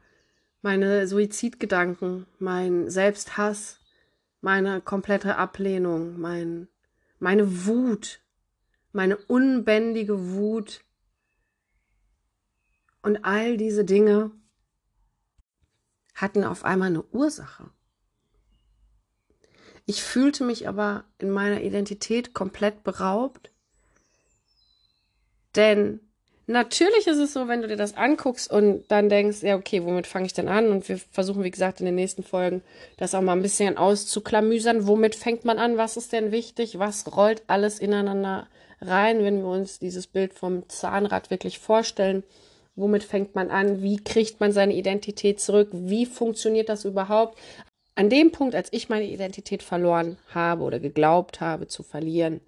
meine 0.62 1.08
Suizidgedanken, 1.08 2.27
mein 2.39 2.89
Selbsthass, 2.89 3.79
meine 4.41 4.79
komplette 4.82 5.38
Ablehnung, 5.38 6.20
mein, 6.20 6.67
meine 7.19 7.65
Wut, 7.65 8.22
meine 8.91 9.17
unbändige 9.17 10.34
Wut 10.34 10.81
und 13.01 13.24
all 13.24 13.57
diese 13.57 13.86
Dinge 13.86 14.31
hatten 16.13 16.43
auf 16.43 16.63
einmal 16.63 16.89
eine 16.89 17.03
Ursache. 17.03 17.69
Ich 19.86 20.03
fühlte 20.03 20.43
mich 20.43 20.67
aber 20.67 21.05
in 21.19 21.29
meiner 21.29 21.62
Identität 21.62 22.34
komplett 22.34 22.84
beraubt. 22.84 23.51
Denn 25.55 26.00
natürlich 26.47 27.07
ist 27.07 27.17
es 27.17 27.33
so, 27.33 27.47
wenn 27.47 27.61
du 27.61 27.67
dir 27.67 27.77
das 27.77 27.95
anguckst 27.95 28.51
und 28.51 28.83
dann 28.89 29.09
denkst, 29.09 29.41
ja, 29.41 29.55
okay, 29.55 29.83
womit 29.83 30.07
fange 30.07 30.25
ich 30.25 30.33
denn 30.33 30.47
an? 30.47 30.71
Und 30.71 30.87
wir 30.87 30.97
versuchen, 30.97 31.43
wie 31.43 31.51
gesagt, 31.51 31.79
in 31.79 31.85
den 31.85 31.95
nächsten 31.95 32.23
Folgen 32.23 32.61
das 32.97 33.15
auch 33.15 33.21
mal 33.21 33.33
ein 33.33 33.41
bisschen 33.41 33.77
auszuklamüsern. 33.77 34.87
Womit 34.87 35.15
fängt 35.15 35.45
man 35.45 35.57
an? 35.57 35.77
Was 35.77 35.97
ist 35.97 36.13
denn 36.13 36.31
wichtig? 36.31 36.79
Was 36.79 37.15
rollt 37.15 37.43
alles 37.47 37.79
ineinander 37.79 38.47
rein, 38.81 39.23
wenn 39.23 39.41
wir 39.41 39.49
uns 39.49 39.79
dieses 39.79 40.07
Bild 40.07 40.33
vom 40.33 40.67
Zahnrad 40.69 41.29
wirklich 41.31 41.59
vorstellen? 41.59 42.23
Womit 42.75 43.03
fängt 43.03 43.35
man 43.35 43.49
an? 43.49 43.81
Wie 43.81 43.97
kriegt 43.97 44.39
man 44.39 44.51
seine 44.51 44.73
Identität 44.73 45.39
zurück? 45.39 45.69
Wie 45.71 46.05
funktioniert 46.05 46.69
das 46.69 46.85
überhaupt? 46.85 47.37
An 47.95 48.09
dem 48.09 48.31
Punkt, 48.31 48.55
als 48.55 48.67
ich 48.71 48.89
meine 48.89 49.05
Identität 49.05 49.63
verloren 49.63 50.17
habe 50.33 50.63
oder 50.63 50.79
geglaubt 50.79 51.39
habe 51.39 51.67
zu 51.67 51.81
verlieren, 51.81 52.41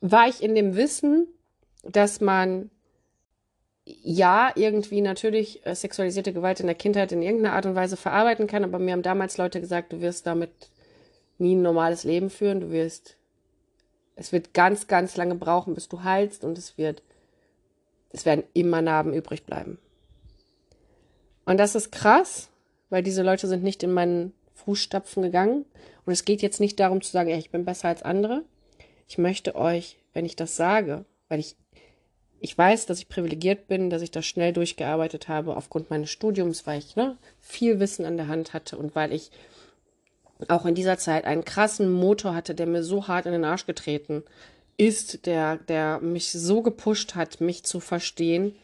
war 0.00 0.28
ich 0.28 0.42
in 0.42 0.54
dem 0.54 0.76
Wissen, 0.76 1.26
dass 1.82 2.20
man 2.20 2.70
ja 3.84 4.52
irgendwie 4.54 5.00
natürlich 5.00 5.64
äh, 5.66 5.74
sexualisierte 5.74 6.32
Gewalt 6.32 6.60
in 6.60 6.66
der 6.66 6.74
Kindheit 6.74 7.12
in 7.12 7.22
irgendeiner 7.22 7.54
Art 7.54 7.66
und 7.66 7.74
Weise 7.74 7.96
verarbeiten 7.96 8.46
kann, 8.46 8.64
aber 8.64 8.78
mir 8.78 8.92
haben 8.92 9.02
damals 9.02 9.38
Leute 9.38 9.60
gesagt, 9.60 9.92
du 9.92 10.00
wirst 10.00 10.26
damit 10.26 10.50
nie 11.38 11.54
ein 11.54 11.62
normales 11.62 12.04
Leben 12.04 12.30
führen, 12.30 12.60
du 12.60 12.70
wirst, 12.70 13.16
es 14.16 14.32
wird 14.32 14.52
ganz, 14.52 14.88
ganz 14.88 15.16
lange 15.16 15.36
brauchen, 15.36 15.74
bis 15.74 15.88
du 15.88 16.02
heilst 16.02 16.44
und 16.44 16.58
es 16.58 16.76
wird, 16.76 17.02
es 18.10 18.26
werden 18.26 18.44
immer 18.52 18.82
Narben 18.82 19.14
übrig 19.14 19.44
bleiben. 19.44 19.78
Und 21.46 21.56
das 21.58 21.74
ist 21.74 21.92
krass, 21.92 22.50
weil 22.90 23.02
diese 23.02 23.22
Leute 23.22 23.46
sind 23.46 23.62
nicht 23.62 23.82
in 23.82 23.92
meinen 23.92 24.34
Fußstapfen 24.54 25.22
gegangen. 25.22 25.64
Und 26.04 26.12
es 26.12 26.24
geht 26.24 26.42
jetzt 26.42 26.60
nicht 26.60 26.78
darum 26.78 27.00
zu 27.00 27.10
sagen, 27.10 27.30
ey, 27.30 27.38
ich 27.38 27.50
bin 27.50 27.64
besser 27.64 27.88
als 27.88 28.02
andere. 28.02 28.42
Ich 29.08 29.16
möchte 29.16 29.54
euch, 29.54 29.96
wenn 30.12 30.26
ich 30.26 30.36
das 30.36 30.56
sage, 30.56 31.06
weil 31.28 31.40
ich, 31.40 31.56
ich 32.40 32.56
weiß, 32.56 32.86
dass 32.86 32.98
ich 32.98 33.08
privilegiert 33.08 33.68
bin, 33.68 33.90
dass 33.90 34.02
ich 34.02 34.10
das 34.10 34.26
schnell 34.26 34.52
durchgearbeitet 34.52 35.28
habe 35.28 35.56
aufgrund 35.56 35.90
meines 35.90 36.10
Studiums, 36.10 36.66
weil 36.66 36.78
ich 36.78 36.96
ne, 36.96 37.16
viel 37.40 37.80
Wissen 37.80 38.04
an 38.04 38.16
der 38.16 38.28
Hand 38.28 38.52
hatte 38.52 38.76
und 38.76 38.94
weil 38.94 39.12
ich 39.12 39.30
auch 40.46 40.66
in 40.66 40.74
dieser 40.74 40.98
Zeit 40.98 41.24
einen 41.24 41.44
krassen 41.44 41.90
Motor 41.90 42.34
hatte, 42.34 42.54
der 42.54 42.66
mir 42.66 42.84
so 42.84 43.08
hart 43.08 43.26
in 43.26 43.32
den 43.32 43.44
Arsch 43.44 43.66
getreten 43.66 44.22
ist, 44.76 45.26
der, 45.26 45.56
der 45.56 45.98
mich 46.00 46.30
so 46.30 46.62
gepusht 46.62 47.16
hat, 47.16 47.40
mich 47.40 47.64
zu 47.64 47.80
verstehen, 47.80 48.54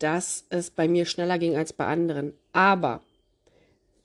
dass 0.00 0.44
es 0.50 0.70
bei 0.70 0.88
mir 0.88 1.06
schneller 1.06 1.38
ging 1.38 1.56
als 1.56 1.72
bei 1.72 1.86
anderen. 1.86 2.34
Aber 2.52 3.00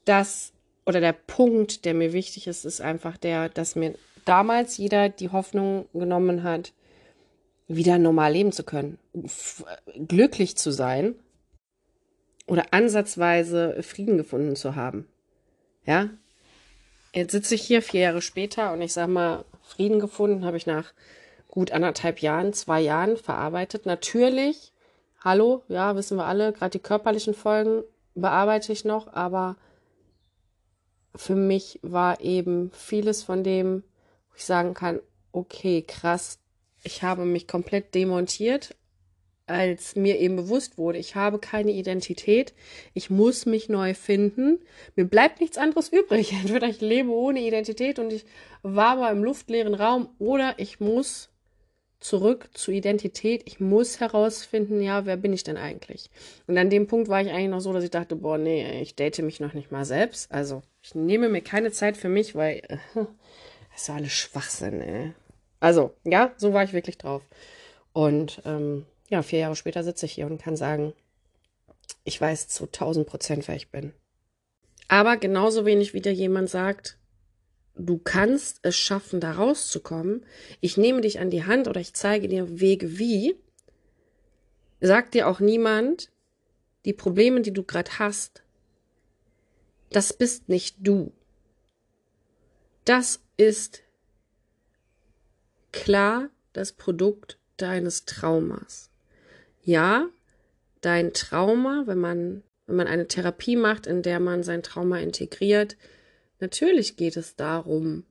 das 0.05 0.53
oder 0.85 1.01
der 1.01 1.13
Punkt, 1.13 1.83
der 1.83 1.95
mir 1.95 2.13
wichtig 2.13 2.45
ist, 2.45 2.63
ist 2.63 2.79
einfach 2.79 3.17
der, 3.17 3.49
dass 3.49 3.75
mir 3.75 3.95
damals 4.23 4.77
jeder 4.77 5.09
die 5.09 5.29
Hoffnung 5.29 5.87
genommen 5.93 6.43
hat, 6.43 6.71
wieder 7.67 7.97
normal 7.97 8.33
leben 8.33 8.51
zu 8.51 8.63
können, 8.63 8.97
glücklich 10.07 10.57
zu 10.57 10.71
sein 10.71 11.15
oder 12.47 12.73
ansatzweise 12.73 13.81
Frieden 13.83 14.17
gefunden 14.17 14.55
zu 14.55 14.75
haben. 14.75 15.07
Ja, 15.85 16.09
jetzt 17.13 17.31
sitze 17.31 17.55
ich 17.55 17.63
hier 17.63 17.81
vier 17.81 18.01
Jahre 18.01 18.21
später 18.21 18.73
und 18.73 18.81
ich 18.81 18.93
sage 18.93 19.11
mal, 19.11 19.45
Frieden 19.61 19.99
gefunden 19.99 20.45
habe 20.45 20.57
ich 20.57 20.65
nach 20.65 20.93
gut 21.49 21.71
anderthalb 21.71 22.21
Jahren, 22.21 22.53
zwei 22.53 22.79
Jahren 22.81 23.17
verarbeitet. 23.17 23.85
Natürlich, 23.85 24.71
hallo, 25.23 25.63
ja, 25.67 25.95
wissen 25.95 26.17
wir 26.17 26.25
alle, 26.25 26.53
gerade 26.53 26.71
die 26.71 26.83
körperlichen 26.83 27.33
Folgen 27.33 27.83
bearbeite 28.15 28.71
ich 28.71 28.85
noch, 28.85 29.13
aber 29.13 29.57
für 31.15 31.35
mich 31.35 31.79
war 31.81 32.21
eben 32.21 32.71
vieles 32.71 33.23
von 33.23 33.43
dem, 33.43 33.83
wo 34.29 34.35
ich 34.35 34.45
sagen 34.45 34.73
kann, 34.73 34.99
okay, 35.31 35.81
krass, 35.81 36.39
ich 36.87 37.03
habe 37.03 37.25
mich 37.25 37.47
komplett 37.47 37.93
demontiert, 37.93 38.75
als 39.45 39.95
mir 39.95 40.19
eben 40.19 40.35
bewusst 40.37 40.77
wurde, 40.77 40.97
ich 40.97 41.15
habe 41.15 41.37
keine 41.37 41.71
Identität, 41.71 42.53
ich 42.93 43.09
muss 43.09 43.45
mich 43.45 43.69
neu 43.69 43.93
finden, 43.93 44.59
mir 44.95 45.05
bleibt 45.05 45.39
nichts 45.39 45.57
anderes 45.57 45.89
übrig. 45.89 46.33
Entweder 46.41 46.67
ich 46.67 46.81
lebe 46.81 47.11
ohne 47.11 47.41
Identität 47.41 47.99
und 47.99 48.11
ich 48.11 48.25
war 48.63 48.97
aber 48.97 49.11
im 49.11 49.23
luftleeren 49.23 49.73
Raum 49.73 50.09
oder 50.17 50.55
ich 50.57 50.79
muss 50.79 51.29
zurück 51.99 52.49
zur 52.53 52.73
Identität. 52.73 53.43
Ich 53.45 53.59
muss 53.59 53.99
herausfinden, 53.99 54.81
ja, 54.81 55.05
wer 55.05 55.17
bin 55.17 55.33
ich 55.33 55.43
denn 55.43 55.57
eigentlich? 55.57 56.09
Und 56.45 56.57
an 56.57 56.69
dem 56.69 56.87
Punkt 56.87 57.09
war 57.09 57.21
ich 57.21 57.29
eigentlich 57.29 57.49
noch 57.49 57.59
so, 57.59 57.73
dass 57.73 57.83
ich 57.83 57.91
dachte, 57.91 58.15
boah, 58.15 58.37
nee, 58.37 58.81
ich 58.81 58.95
date 58.95 59.19
mich 59.19 59.39
noch 59.39 59.53
nicht 59.53 59.71
mal 59.71 59.83
selbst. 59.83 60.31
Also 60.31 60.61
ich 60.81 60.95
nehme 60.95 61.27
mir 61.27 61.41
keine 61.41 61.71
Zeit 61.71 61.97
für 61.97 62.09
mich, 62.09 62.35
weil 62.35 62.61
äh, 62.67 62.77
das 63.73 63.81
ist 63.83 63.89
alles 63.89 64.11
Schwachsinn, 64.11 64.81
ey. 64.81 65.13
Also, 65.59 65.93
ja, 66.03 66.33
so 66.37 66.53
war 66.53 66.63
ich 66.63 66.73
wirklich 66.73 66.97
drauf. 66.97 67.23
Und 67.93 68.41
ähm, 68.45 68.85
ja, 69.09 69.21
vier 69.23 69.39
Jahre 69.39 69.55
später 69.55 69.83
sitze 69.83 70.05
ich 70.05 70.13
hier 70.13 70.27
und 70.27 70.41
kann 70.41 70.55
sagen, 70.55 70.93
ich 72.03 72.19
weiß 72.19 72.47
zu 72.47 72.65
1000 72.65 73.07
Prozent, 73.07 73.47
wer 73.47 73.55
ich 73.55 73.69
bin. 73.69 73.93
Aber 74.87 75.17
genauso 75.17 75.65
wenig 75.65 75.93
wie 75.93 76.01
dir 76.01 76.13
jemand 76.13 76.49
sagt, 76.49 76.97
du 77.75 77.97
kannst 77.97 78.59
es 78.61 78.75
schaffen, 78.75 79.19
da 79.19 79.33
rauszukommen. 79.33 80.25
Ich 80.61 80.77
nehme 80.77 81.01
dich 81.01 81.19
an 81.19 81.29
die 81.29 81.45
Hand 81.45 81.67
oder 81.67 81.81
ich 81.81 81.93
zeige 81.93 82.27
dir 82.27 82.59
Wege 82.59 82.97
wie. 82.97 83.35
Sagt 84.79 85.13
dir 85.13 85.27
auch 85.27 85.39
niemand, 85.39 86.11
die 86.85 86.93
Probleme, 86.93 87.41
die 87.41 87.51
du 87.51 87.63
gerade 87.63 87.99
hast, 87.99 88.43
das 89.89 90.13
bist 90.13 90.49
nicht 90.49 90.77
du. 90.79 91.11
Das 92.85 93.21
ist 93.35 93.83
klar 95.71 96.29
das 96.53 96.73
Produkt 96.73 97.37
deines 97.57 98.05
Traumas. 98.05 98.89
Ja, 99.61 100.07
dein 100.81 101.13
Trauma, 101.13 101.83
wenn 101.85 101.99
man, 101.99 102.43
wenn 102.65 102.75
man 102.75 102.87
eine 102.87 103.07
Therapie 103.07 103.55
macht, 103.55 103.87
in 103.87 104.01
der 104.01 104.19
man 104.19 104.43
sein 104.43 104.63
Trauma 104.63 104.99
integriert, 104.99 105.75
Natürlich 106.39 106.97
geht 106.97 107.17
es 107.17 107.35
darum, 107.35 108.05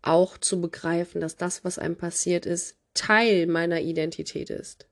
auch 0.00 0.38
zu 0.38 0.60
begreifen, 0.60 1.20
dass 1.20 1.36
das, 1.36 1.64
was 1.64 1.78
einem 1.78 1.96
passiert 1.96 2.46
ist, 2.46 2.76
Teil 2.94 3.46
meiner 3.46 3.80
Identität 3.80 4.50
ist. 4.50 4.86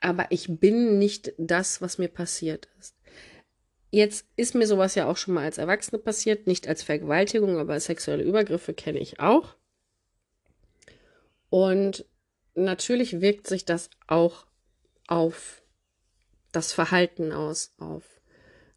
Aber 0.00 0.26
ich 0.30 0.60
bin 0.60 0.98
nicht 0.98 1.32
das, 1.38 1.80
was 1.80 1.98
mir 1.98 2.08
passiert 2.08 2.68
ist. 2.78 2.94
Jetzt 3.90 4.26
ist 4.36 4.54
mir 4.54 4.66
sowas 4.66 4.94
ja 4.94 5.06
auch 5.06 5.16
schon 5.16 5.34
mal 5.34 5.44
als 5.44 5.58
Erwachsene 5.58 5.98
passiert, 5.98 6.46
nicht 6.46 6.68
als 6.68 6.82
Vergewaltigung, 6.82 7.58
aber 7.58 7.78
sexuelle 7.80 8.22
Übergriffe 8.22 8.72
kenne 8.72 9.00
ich 9.00 9.18
auch. 9.18 9.56
Und 11.50 12.06
natürlich 12.54 13.20
wirkt 13.20 13.46
sich 13.46 13.64
das 13.64 13.90
auch 14.06 14.46
auf 15.06 15.62
das 16.52 16.72
Verhalten 16.72 17.32
aus, 17.32 17.74
auf 17.78 18.04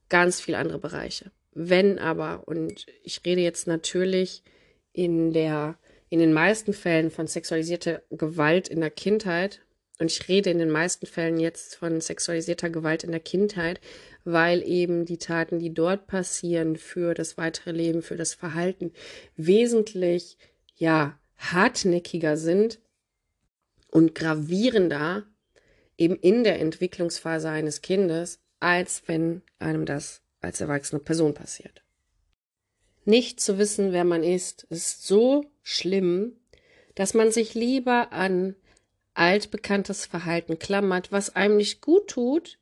ganz 0.09 0.41
viele 0.41 0.57
andere 0.57 0.79
Bereiche. 0.79 1.31
Wenn 1.53 1.99
aber, 1.99 2.47
und 2.47 2.87
ich 3.03 3.21
rede 3.25 3.41
jetzt 3.41 3.67
natürlich 3.67 4.43
in 4.91 5.33
der, 5.33 5.77
in 6.09 6.19
den 6.19 6.33
meisten 6.33 6.73
Fällen 6.73 7.11
von 7.11 7.27
sexualisierter 7.27 8.01
Gewalt 8.09 8.67
in 8.67 8.81
der 8.81 8.91
Kindheit, 8.91 9.61
und 9.99 10.11
ich 10.11 10.27
rede 10.27 10.49
in 10.49 10.57
den 10.57 10.71
meisten 10.71 11.05
Fällen 11.05 11.39
jetzt 11.39 11.75
von 11.75 12.01
sexualisierter 12.01 12.69
Gewalt 12.69 13.03
in 13.03 13.11
der 13.11 13.19
Kindheit, 13.19 13.79
weil 14.25 14.63
eben 14.63 15.05
die 15.05 15.19
Taten, 15.19 15.59
die 15.59 15.73
dort 15.73 16.07
passieren, 16.07 16.75
für 16.77 17.13
das 17.13 17.37
weitere 17.37 17.71
Leben, 17.71 18.01
für 18.01 18.17
das 18.17 18.33
Verhalten 18.33 18.91
wesentlich 19.37 20.37
ja 20.75 21.19
hartnäckiger 21.51 22.37
sind 22.37 22.79
und 23.89 24.15
gravierender 24.15 25.25
eben 25.97 26.15
in 26.15 26.43
der 26.43 26.59
Entwicklungsphase 26.59 27.49
eines 27.49 27.81
Kindes, 27.81 28.39
als 28.59 29.03
wenn 29.07 29.41
einem 29.59 29.85
das 29.85 30.21
als 30.41 30.61
erwachsene 30.61 30.99
Person 30.99 31.33
passiert. 31.33 31.83
Nicht 33.05 33.39
zu 33.39 33.57
wissen, 33.57 33.91
wer 33.91 34.05
man 34.05 34.23
ist, 34.23 34.63
ist 34.69 35.05
so 35.05 35.45
schlimm, 35.61 36.37
dass 36.95 37.13
man 37.13 37.31
sich 37.31 37.53
lieber 37.53 38.11
an 38.11 38.55
altbekanntes 39.13 40.05
Verhalten 40.05 40.59
klammert, 40.59 41.11
was 41.11 41.35
einem 41.35 41.57
nicht 41.57 41.81
gut 41.81 42.07
tut, 42.07 42.59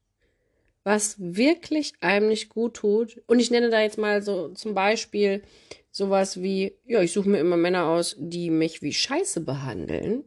was 0.84 1.16
wirklich 1.20 1.94
einem 2.02 2.28
nicht 2.28 2.50
gut 2.50 2.76
tut. 2.76 3.22
Und 3.28 3.40
ich 3.40 3.52
nenne 3.52 3.70
da 3.70 3.82
jetzt 3.82 3.98
mal 3.98 4.22
so 4.22 4.50
zum 4.50 4.74
Beispiel 4.74 5.44
sowas 5.92 6.42
wie, 6.42 6.74
ja, 6.86 7.02
ich 7.02 7.12
suche 7.12 7.30
mir 7.30 7.40
immer 7.40 7.58
Männer 7.58 7.88
aus, 7.88 8.16
die 8.18 8.50
mich 8.50 8.82
wie 8.82 8.94
Scheiße 8.94 9.42
behandeln. 9.42 10.24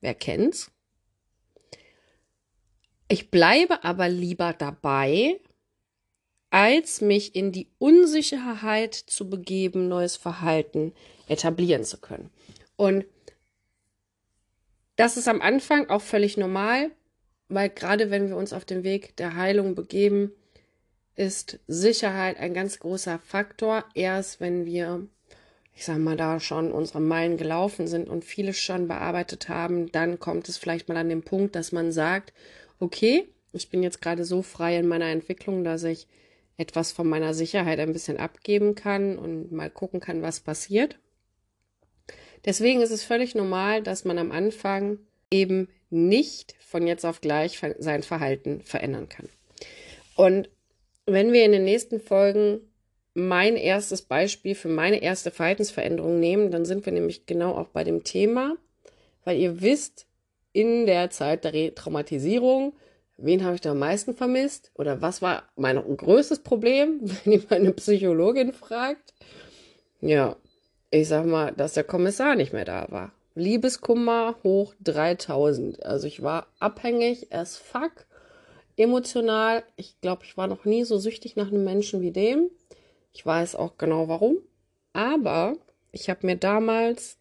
Wer 0.00 0.14
kennt's? 0.14 0.70
Ich 3.08 3.30
bleibe 3.30 3.84
aber 3.84 4.08
lieber 4.08 4.52
dabei, 4.52 5.40
als 6.50 7.00
mich 7.00 7.34
in 7.34 7.52
die 7.52 7.68
Unsicherheit 7.78 8.94
zu 8.94 9.28
begeben, 9.28 9.88
neues 9.88 10.16
Verhalten 10.16 10.94
etablieren 11.26 11.84
zu 11.84 11.98
können. 11.98 12.30
Und 12.76 13.04
das 14.96 15.16
ist 15.16 15.28
am 15.28 15.40
Anfang 15.40 15.90
auch 15.90 16.02
völlig 16.02 16.36
normal, 16.36 16.90
weil 17.48 17.70
gerade 17.70 18.10
wenn 18.10 18.28
wir 18.28 18.36
uns 18.36 18.52
auf 18.52 18.64
den 18.64 18.84
Weg 18.84 19.16
der 19.16 19.36
Heilung 19.36 19.74
begeben, 19.74 20.32
ist 21.16 21.58
Sicherheit 21.66 22.38
ein 22.38 22.54
ganz 22.54 22.78
großer 22.78 23.18
Faktor. 23.18 23.84
Erst 23.94 24.40
wenn 24.40 24.66
wir, 24.66 25.06
ich 25.74 25.84
sag 25.84 25.98
mal, 25.98 26.16
da 26.16 26.38
schon 26.38 26.70
unsere 26.70 27.00
Meilen 27.00 27.36
gelaufen 27.36 27.88
sind 27.88 28.08
und 28.08 28.24
vieles 28.24 28.58
schon 28.58 28.86
bearbeitet 28.86 29.48
haben, 29.48 29.90
dann 29.90 30.20
kommt 30.20 30.48
es 30.48 30.58
vielleicht 30.58 30.88
mal 30.88 30.96
an 30.96 31.08
den 31.08 31.22
Punkt, 31.22 31.56
dass 31.56 31.72
man 31.72 31.90
sagt, 31.90 32.32
okay, 32.78 33.28
ich 33.52 33.70
bin 33.70 33.82
jetzt 33.82 34.00
gerade 34.00 34.24
so 34.24 34.42
frei 34.42 34.76
in 34.76 34.86
meiner 34.86 35.06
Entwicklung, 35.06 35.64
dass 35.64 35.82
ich 35.82 36.06
etwas 36.56 36.92
von 36.92 37.08
meiner 37.08 37.34
Sicherheit 37.34 37.80
ein 37.80 37.92
bisschen 37.92 38.18
abgeben 38.18 38.74
kann 38.74 39.18
und 39.18 39.50
mal 39.52 39.70
gucken 39.70 40.00
kann, 40.00 40.22
was 40.22 40.40
passiert. 40.40 40.98
Deswegen 42.44 42.80
ist 42.80 42.90
es 42.90 43.04
völlig 43.04 43.34
normal, 43.34 43.82
dass 43.82 44.04
man 44.04 44.18
am 44.18 44.30
Anfang 44.30 44.98
eben 45.30 45.68
nicht 45.90 46.54
von 46.60 46.86
jetzt 46.86 47.04
auf 47.04 47.20
gleich 47.20 47.60
sein 47.78 48.02
Verhalten 48.02 48.60
verändern 48.62 49.08
kann. 49.08 49.28
Und 50.16 50.48
wenn 51.06 51.32
wir 51.32 51.44
in 51.44 51.52
den 51.52 51.64
nächsten 51.64 52.00
Folgen 52.00 52.60
mein 53.14 53.56
erstes 53.56 54.02
Beispiel 54.02 54.54
für 54.54 54.68
meine 54.68 55.02
erste 55.02 55.30
Verhaltensveränderung 55.30 56.20
nehmen, 56.20 56.50
dann 56.50 56.64
sind 56.64 56.84
wir 56.86 56.92
nämlich 56.92 57.26
genau 57.26 57.54
auch 57.54 57.68
bei 57.68 57.84
dem 57.84 58.04
Thema, 58.04 58.56
weil 59.24 59.38
ihr 59.38 59.60
wisst, 59.60 60.06
in 60.52 60.86
der 60.86 61.10
Zeit 61.10 61.44
der 61.44 61.52
Retraumatisierung, 61.52 62.72
wen 63.16 63.44
habe 63.44 63.54
ich 63.54 63.60
da 63.60 63.72
am 63.72 63.78
meisten 63.78 64.14
vermisst 64.14 64.70
oder 64.74 65.02
was 65.02 65.22
war 65.22 65.44
mein 65.56 65.76
größtes 65.76 66.40
Problem, 66.40 67.00
wenn 67.24 67.32
ihr 67.32 67.42
meine 67.48 67.72
Psychologin 67.72 68.52
fragt? 68.52 69.14
Ja, 70.00 70.36
ich 70.90 71.08
sag 71.08 71.26
mal, 71.26 71.52
dass 71.52 71.74
der 71.74 71.84
Kommissar 71.84 72.34
nicht 72.34 72.52
mehr 72.52 72.64
da 72.64 72.86
war. 72.90 73.12
Liebeskummer 73.38 74.36
hoch 74.42 74.74
3000. 74.80 75.84
Also 75.84 76.06
ich 76.06 76.22
war 76.22 76.48
abhängig 76.58 77.32
as 77.32 77.56
fuck, 77.56 78.06
emotional. 78.76 79.62
Ich 79.76 80.00
glaube, 80.00 80.24
ich 80.24 80.36
war 80.36 80.46
noch 80.46 80.64
nie 80.64 80.84
so 80.84 80.98
süchtig 80.98 81.36
nach 81.36 81.48
einem 81.48 81.64
Menschen 81.64 82.00
wie 82.00 82.10
dem. 82.10 82.50
Ich 83.12 83.24
weiß 83.24 83.54
auch 83.54 83.78
genau 83.78 84.08
warum. 84.08 84.38
Aber 84.92 85.56
ich 85.92 86.10
habe 86.10 86.26
mir 86.26 86.36
damals, 86.36 87.18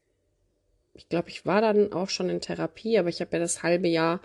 ich 0.93 1.09
glaube, 1.09 1.29
ich 1.29 1.45
war 1.45 1.61
dann 1.61 1.93
auch 1.93 2.09
schon 2.09 2.29
in 2.29 2.41
Therapie, 2.41 2.97
aber 2.97 3.09
ich 3.09 3.21
habe 3.21 3.31
ja 3.33 3.39
das 3.39 3.63
halbe 3.63 3.87
Jahr 3.87 4.19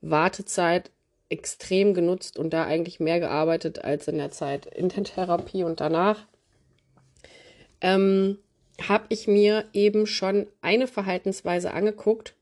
Wartezeit 0.00 0.90
extrem 1.28 1.94
genutzt 1.94 2.38
und 2.38 2.50
da 2.50 2.64
eigentlich 2.64 3.00
mehr 3.00 3.20
gearbeitet 3.20 3.84
als 3.84 4.08
in 4.08 4.18
der 4.18 4.30
Zeit 4.30 4.66
in 4.66 4.88
der 4.88 5.04
Therapie 5.04 5.64
und 5.64 5.80
danach. 5.80 6.26
Ähm, 7.80 8.38
habe 8.82 9.06
ich 9.08 9.28
mir 9.28 9.64
eben 9.72 10.06
schon 10.06 10.46
eine 10.60 10.86
Verhaltensweise 10.86 11.72
angeguckt, 11.72 12.34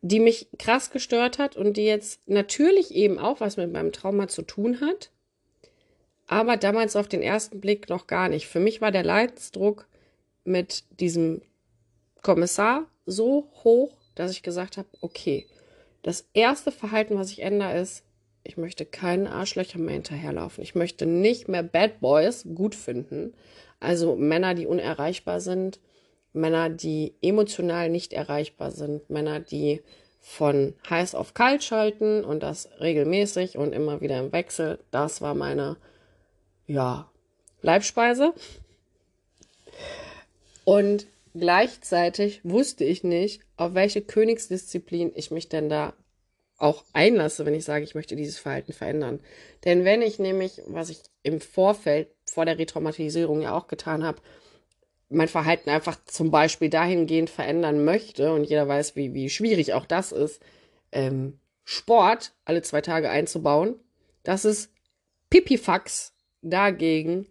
die 0.00 0.20
mich 0.20 0.48
krass 0.58 0.90
gestört 0.90 1.38
hat 1.38 1.56
und 1.56 1.76
die 1.76 1.84
jetzt 1.84 2.20
natürlich 2.26 2.94
eben 2.94 3.18
auch 3.18 3.40
was 3.40 3.56
mit 3.56 3.72
meinem 3.72 3.92
Trauma 3.92 4.28
zu 4.28 4.42
tun 4.42 4.80
hat, 4.80 5.10
aber 6.26 6.56
damals 6.56 6.96
auf 6.96 7.08
den 7.08 7.22
ersten 7.22 7.60
Blick 7.60 7.88
noch 7.88 8.06
gar 8.06 8.28
nicht. 8.28 8.46
Für 8.46 8.60
mich 8.60 8.80
war 8.80 8.90
der 8.90 9.04
Leidensdruck 9.04 9.86
mit 10.44 10.84
diesem 10.98 11.42
Kommissar 12.22 12.86
so 13.06 13.48
hoch, 13.64 13.96
dass 14.14 14.32
ich 14.32 14.42
gesagt 14.42 14.76
habe, 14.76 14.88
okay, 15.00 15.46
das 16.02 16.26
erste 16.32 16.72
Verhalten, 16.72 17.16
was 17.16 17.30
ich 17.30 17.42
ändere, 17.42 17.78
ist, 17.78 18.04
ich 18.44 18.56
möchte 18.56 18.84
keinen 18.84 19.28
Arschlöcher 19.28 19.78
mehr 19.78 19.94
hinterherlaufen. 19.94 20.64
Ich 20.64 20.74
möchte 20.74 21.06
nicht 21.06 21.48
mehr 21.48 21.62
Bad 21.62 22.00
Boys 22.00 22.44
gut 22.54 22.74
finden. 22.74 23.34
Also 23.82 24.14
Männer, 24.14 24.54
die 24.54 24.66
unerreichbar 24.66 25.40
sind, 25.40 25.80
Männer, 26.32 26.70
die 26.70 27.14
emotional 27.20 27.90
nicht 27.90 28.12
erreichbar 28.12 28.70
sind, 28.70 29.10
Männer, 29.10 29.40
die 29.40 29.82
von 30.20 30.74
heiß 30.88 31.16
auf 31.16 31.34
kalt 31.34 31.64
schalten 31.64 32.24
und 32.24 32.44
das 32.44 32.68
regelmäßig 32.80 33.58
und 33.58 33.72
immer 33.72 34.00
wieder 34.00 34.20
im 34.20 34.32
Wechsel. 34.32 34.78
Das 34.92 35.20
war 35.20 35.34
meine, 35.34 35.76
ja, 36.66 37.10
Leibspeise. 37.60 38.32
Und 40.64 41.08
gleichzeitig 41.34 42.40
wusste 42.44 42.84
ich 42.84 43.02
nicht, 43.02 43.42
auf 43.56 43.74
welche 43.74 44.00
Königsdisziplin 44.00 45.10
ich 45.16 45.32
mich 45.32 45.48
denn 45.48 45.68
da 45.68 45.92
auch 46.62 46.84
einlasse, 46.92 47.44
wenn 47.44 47.54
ich 47.54 47.64
sage, 47.64 47.84
ich 47.84 47.96
möchte 47.96 48.14
dieses 48.14 48.38
Verhalten 48.38 48.72
verändern. 48.72 49.20
Denn 49.64 49.84
wenn 49.84 50.00
ich 50.00 50.20
nämlich, 50.20 50.62
was 50.66 50.90
ich 50.90 51.00
im 51.24 51.40
Vorfeld 51.40 52.08
vor 52.24 52.44
der 52.44 52.58
Retraumatisierung 52.58 53.42
ja 53.42 53.56
auch 53.56 53.66
getan 53.66 54.04
habe, 54.04 54.22
mein 55.08 55.28
Verhalten 55.28 55.70
einfach 55.70 56.02
zum 56.04 56.30
Beispiel 56.30 56.70
dahingehend 56.70 57.30
verändern 57.30 57.84
möchte, 57.84 58.32
und 58.32 58.44
jeder 58.44 58.68
weiß, 58.68 58.94
wie, 58.94 59.12
wie 59.12 59.28
schwierig 59.28 59.74
auch 59.74 59.86
das 59.86 60.12
ist, 60.12 60.40
ähm, 60.92 61.40
Sport 61.64 62.32
alle 62.44 62.62
zwei 62.62 62.80
Tage 62.80 63.10
einzubauen, 63.10 63.74
das 64.22 64.44
ist 64.44 64.70
Pipifax 65.30 66.14
dagegen, 66.42 67.26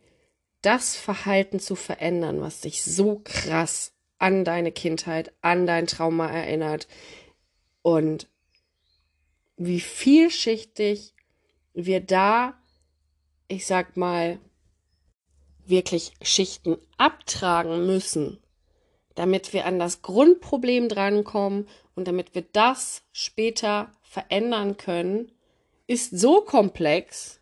das 0.62 0.96
Verhalten 0.98 1.60
zu 1.60 1.76
verändern, 1.76 2.42
was 2.42 2.62
dich 2.62 2.84
so 2.84 3.22
krass 3.24 3.94
an 4.20 4.44
deine 4.44 4.74
Kindheit, 4.74 5.32
an 5.42 5.66
dein 5.66 5.88
Trauma 5.88 6.30
erinnert 6.30 6.88
und 7.82 8.28
wie 9.66 9.80
vielschichtig 9.80 11.14
wir 11.74 12.02
da, 12.02 12.60
ich 13.48 13.68
sag 13.68 13.96
mal, 13.96 14.40
wirklich 15.66 16.14
Schichten 16.22 16.78
abtragen 16.98 17.86
müssen, 17.86 18.40
damit 19.14 19.54
wir 19.54 19.66
an 19.66 19.78
das 19.78 20.02
Grundproblem 20.02 20.90
drankommen 20.90 21.68
und 21.96 22.08
damit 22.08 22.34
wir 22.34 22.42
das 22.42 23.04
später 23.12 23.92
verändern 24.02 24.78
können, 24.78 25.32
ist 25.86 26.18
so 26.18 26.42
komplex, 26.42 27.40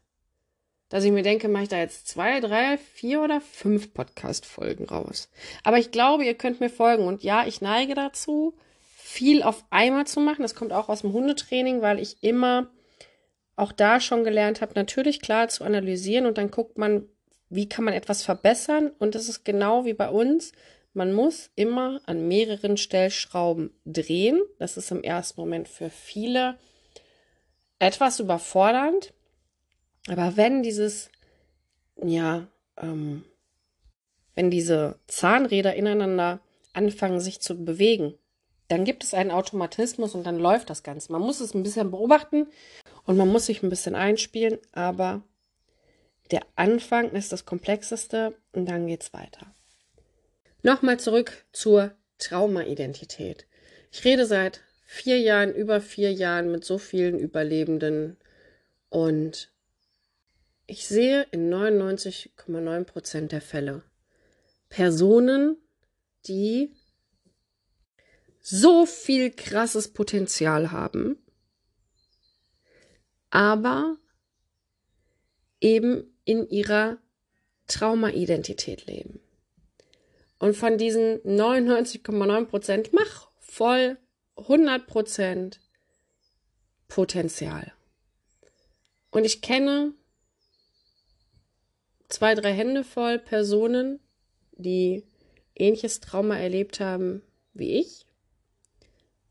dass 0.89 1.05
ich 1.05 1.11
mir 1.11 1.23
denke, 1.23 1.47
mache 1.47 1.63
ich 1.63 1.69
da 1.69 1.77
jetzt 1.77 2.07
zwei, 2.07 2.41
drei, 2.41 2.77
vier 2.77 3.21
oder 3.21 3.39
fünf 3.39 3.93
Podcast-Folgen 3.93 4.85
raus. 4.89 5.29
Aber 5.63 5.77
ich 5.77 5.91
glaube, 5.91 6.25
ihr 6.25 6.33
könnt 6.33 6.59
mir 6.59 6.69
folgen. 6.69 7.05
Und 7.05 7.23
ja, 7.23 7.45
ich 7.45 7.61
neige 7.61 7.93
dazu, 7.93 8.57
viel 9.09 9.41
auf 9.41 9.65
einmal 9.71 10.05
zu 10.05 10.19
machen. 10.19 10.43
Das 10.43 10.53
kommt 10.53 10.71
auch 10.71 10.87
aus 10.87 11.01
dem 11.01 11.13
Hundetraining, 11.13 11.81
weil 11.81 11.99
ich 11.99 12.21
immer 12.21 12.69
auch 13.55 13.71
da 13.71 13.99
schon 13.99 14.23
gelernt 14.23 14.61
habe, 14.61 14.73
natürlich 14.75 15.19
klar 15.19 15.49
zu 15.49 15.63
analysieren 15.63 16.27
und 16.27 16.37
dann 16.37 16.51
guckt 16.51 16.77
man, 16.77 17.09
wie 17.49 17.67
kann 17.67 17.83
man 17.83 17.95
etwas 17.95 18.21
verbessern. 18.23 18.91
Und 18.99 19.15
das 19.15 19.27
ist 19.27 19.43
genau 19.43 19.83
wie 19.83 19.95
bei 19.95 20.09
uns. 20.09 20.51
Man 20.93 21.11
muss 21.11 21.49
immer 21.55 21.99
an 22.05 22.27
mehreren 22.27 22.77
Stellschrauben 22.77 23.71
drehen. 23.83 24.41
Das 24.59 24.77
ist 24.77 24.91
im 24.91 25.01
ersten 25.01 25.41
Moment 25.41 25.67
für 25.67 25.89
viele 25.89 26.59
etwas 27.79 28.19
überfordernd. 28.19 29.11
Aber 30.07 30.37
wenn 30.37 30.61
dieses, 30.61 31.09
ja, 32.01 32.47
ähm, 32.77 33.25
wenn 34.35 34.51
diese 34.51 34.99
Zahnräder 35.07 35.73
ineinander 35.73 36.41
anfangen, 36.73 37.19
sich 37.19 37.39
zu 37.41 37.65
bewegen, 37.65 38.13
dann 38.69 38.85
gibt 38.85 39.03
es 39.03 39.13
einen 39.13 39.31
Automatismus 39.31 40.15
und 40.15 40.23
dann 40.23 40.39
läuft 40.39 40.69
das 40.69 40.83
Ganze. 40.83 41.11
Man 41.11 41.21
muss 41.21 41.41
es 41.41 41.53
ein 41.53 41.63
bisschen 41.63 41.91
beobachten 41.91 42.47
und 43.03 43.17
man 43.17 43.27
muss 43.27 43.47
sich 43.47 43.61
ein 43.61 43.69
bisschen 43.69 43.95
einspielen, 43.95 44.59
aber 44.71 45.23
der 46.31 46.41
Anfang 46.55 47.11
ist 47.11 47.31
das 47.31 47.45
Komplexeste 47.45 48.35
und 48.53 48.67
dann 48.69 48.85
geht 48.87 49.01
es 49.01 49.13
weiter. 49.13 49.53
Nochmal 50.61 50.99
zurück 50.99 51.45
zur 51.51 51.91
Traumaidentität. 52.19 53.47
Ich 53.91 54.05
rede 54.05 54.25
seit 54.25 54.61
vier 54.85 55.19
Jahren, 55.19 55.53
über 55.53 55.81
vier 55.81 56.13
Jahren 56.13 56.51
mit 56.51 56.63
so 56.63 56.77
vielen 56.77 57.17
Überlebenden 57.17 58.17
und 58.89 59.51
ich 60.67 60.87
sehe 60.87 61.25
in 61.31 61.51
99,9 61.51 62.83
Prozent 62.83 63.31
der 63.31 63.41
Fälle 63.41 63.81
Personen, 64.69 65.57
die 66.27 66.71
so 68.41 68.85
viel 68.85 69.31
krasses 69.31 69.89
Potenzial 69.89 70.71
haben, 70.71 71.17
aber 73.29 73.97
eben 75.61 76.15
in 76.25 76.47
ihrer 76.49 76.97
Trauma-Identität 77.67 78.85
leben. 78.87 79.19
Und 80.39 80.55
von 80.55 80.77
diesen 80.77 81.19
99,9 81.23 82.45
Prozent, 82.45 82.93
mach 82.93 83.29
voll 83.39 83.97
100 84.37 84.87
Prozent 84.87 85.59
Potenzial. 86.87 87.73
Und 89.11 89.25
ich 89.25 89.41
kenne 89.41 89.93
zwei, 92.07 92.35
drei 92.35 92.53
Hände 92.53 92.83
voll 92.83 93.19
Personen, 93.19 93.99
die 94.53 95.03
ähnliches 95.55 95.99
Trauma 95.99 96.37
erlebt 96.37 96.79
haben 96.79 97.21
wie 97.53 97.79
ich, 97.79 98.05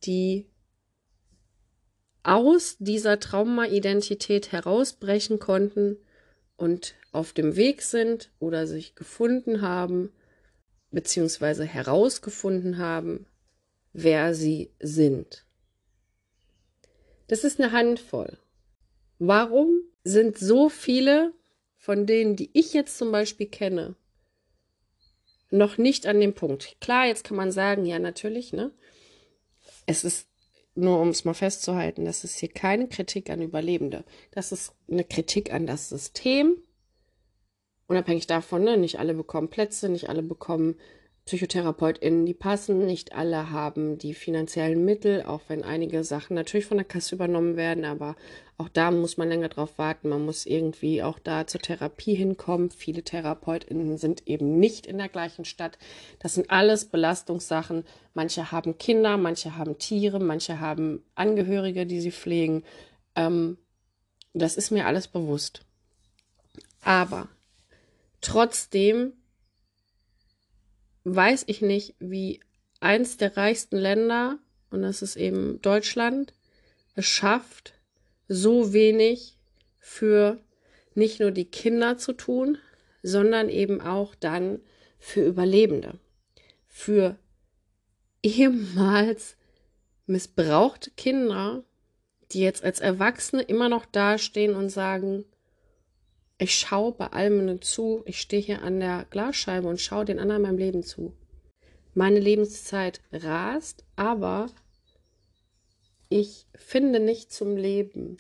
die 0.05 0.47
aus 2.23 2.77
dieser 2.79 3.21
Trauma-Identität 3.21 4.53
herausbrechen 4.53 5.39
konnten 5.39 5.97
und 6.57 6.95
auf 7.13 7.33
dem 7.33 7.57
Weg 7.57 7.83
sind 7.83 8.31
oder 8.39 8.67
sich 8.67 8.95
gefunden 8.95 9.63
haben, 9.63 10.13
beziehungsweise 10.91 11.65
herausgefunden 11.65 12.79
haben, 12.79 13.27
wer 13.93 14.35
sie 14.35 14.71
sind. 14.81 15.45
Das 17.29 17.45
ist 17.45 17.61
eine 17.61 17.73
Handvoll. 17.73 18.39
Warum 19.19 19.81
sind 20.05 20.39
so 20.39 20.69
viele 20.69 21.33
von 21.77 22.07
denen, 22.07 22.37
die 22.37 22.51
ich 22.53 22.73
jetzt 22.73 22.99
zum 22.99 23.13
Beispiel 23.13 23.47
kenne, 23.47 23.97
noch 25.51 25.79
nicht 25.79 26.07
an 26.07 26.21
dem 26.21 26.35
Punkt? 26.35 26.77
Klar, 26.81 27.07
jetzt 27.07 27.25
kann 27.25 27.37
man 27.37 27.53
sagen, 27.53 27.85
ja, 27.85 27.99
natürlich, 27.99 28.53
ne? 28.53 28.73
Es 29.89 30.05
ist 30.05 30.29
nur, 30.75 31.01
um 31.01 31.09
es 31.09 31.25
mal 31.25 31.33
festzuhalten, 31.33 32.05
das 32.05 32.23
ist 32.23 32.39
hier 32.39 32.51
keine 32.51 32.89
Kritik 32.89 33.31
an 33.31 33.41
Überlebende. 33.41 34.05
Das 34.33 34.53
ist 34.53 34.75
eine 34.89 35.03
Kritik 35.03 35.51
an 35.51 35.67
das 35.67 35.89
System. 35.89 36.59
Unabhängig 37.87 38.27
davon, 38.27 38.65
ne? 38.65 38.77
Nicht 38.77 38.99
alle 38.99 39.15
bekommen 39.15 39.49
Plätze, 39.49 39.89
nicht 39.89 40.11
alle 40.11 40.23
bekommen 40.23 40.77
PsychotherapeutInnen, 41.25 42.27
die 42.27 42.35
passen. 42.35 42.85
Nicht 42.85 43.15
alle 43.15 43.51
haben 43.51 43.97
die 43.97 44.13
finanziellen 44.13 44.85
Mittel, 44.85 45.23
auch 45.23 45.41
wenn 45.49 45.65
einige 45.65 46.05
Sachen 46.05 46.35
natürlich 46.35 46.67
von 46.67 46.77
der 46.77 46.87
Kasse 46.87 47.15
übernommen 47.15 47.57
werden, 47.57 47.87
aber 47.87 48.15
auch 48.61 48.69
da 48.69 48.91
muss 48.91 49.17
man 49.17 49.29
länger 49.29 49.49
drauf 49.49 49.79
warten. 49.79 50.09
Man 50.09 50.25
muss 50.25 50.45
irgendwie 50.45 51.01
auch 51.01 51.21
da 51.21 51.47
zur 51.47 51.61
Therapie 51.61 52.17
hinkommen. 52.17 52.73
Viele 52.73 53.05
TherapeutInnen 53.05 53.99
sind 53.99 54.27
eben 54.27 54.59
nicht 54.59 54.85
in 54.85 54.99
der 54.99 55.09
gleichen 55.09 55.45
Stadt. 55.45 55.79
Das 56.19 56.35
sind 56.35 56.51
alles 56.51 56.87
Belastungssachen. 56.87 57.85
Manche 58.15 58.51
haben 58.51 58.77
Kinder, 58.77 59.17
manche 59.17 59.57
haben 59.57 59.79
Tiere, 59.79 60.19
manche 60.19 60.59
haben 60.59 61.05
Angehörige, 61.15 61.87
die 61.87 62.01
sie 62.01 62.11
pflegen. 62.11 62.65
Ähm, 63.15 63.59
das 64.35 64.57
ist 64.57 64.73
mir 64.73 64.87
alles 64.87 65.07
bewusst. 65.07 65.65
Aber 66.83 67.29
trotzdem 68.21 69.13
weiß 71.05 71.45
ich 71.47 71.63
nicht, 71.63 71.95
wie 72.01 72.41
eins 72.81 73.19
der 73.19 73.37
reichsten 73.37 73.77
Länder, 73.77 74.39
und 74.71 74.83
das 74.83 75.01
ist 75.01 75.15
eben 75.15 75.63
Deutschland, 75.63 76.35
es 76.97 77.07
schafft, 77.07 77.78
so 78.29 78.73
wenig 78.73 79.37
für 79.79 80.41
nicht 80.95 81.21
nur 81.21 81.31
die 81.31 81.47
Kinder 81.47 81.97
zu 81.97 82.13
tun, 82.13 82.59
sondern 83.03 83.49
eben 83.49 83.81
auch 83.81 84.15
dann 84.15 84.61
für 84.99 85.25
Überlebende, 85.25 85.99
für 86.67 87.17
ehemals 88.23 89.37
missbrauchte 90.07 90.91
Kinder, 90.93 91.65
die 92.33 92.41
jetzt 92.41 92.65
als 92.65 92.81
Erwachsene 92.81 93.43
immer 93.43 93.69
noch 93.69 93.87
dastehen 93.87 94.55
und 94.55 94.71
sagen, 94.71 95.25
ich 96.39 96.55
schaue 96.55 96.93
bei 96.93 97.09
allem 97.09 97.47
nur 97.47 97.61
zu. 97.61 98.03
Ich 98.07 98.21
stehe 98.21 98.43
hier 98.43 98.63
an 98.63 98.79
der 98.79 99.07
Glasscheibe 99.11 99.67
und 99.67 99.81
schaue 99.81 100.05
den 100.05 100.21
anderen 100.21 100.43
meinem 100.43 100.59
Leben 100.59 100.83
zu. 100.85 101.13
Meine 101.95 102.21
Lebenszeit 102.21 103.01
rast, 103.13 103.85
aber 103.97 104.47
ich 106.09 106.47
finde 106.55 107.01
nicht 107.01 107.33
zum 107.33 107.57
Leben. 107.57 108.19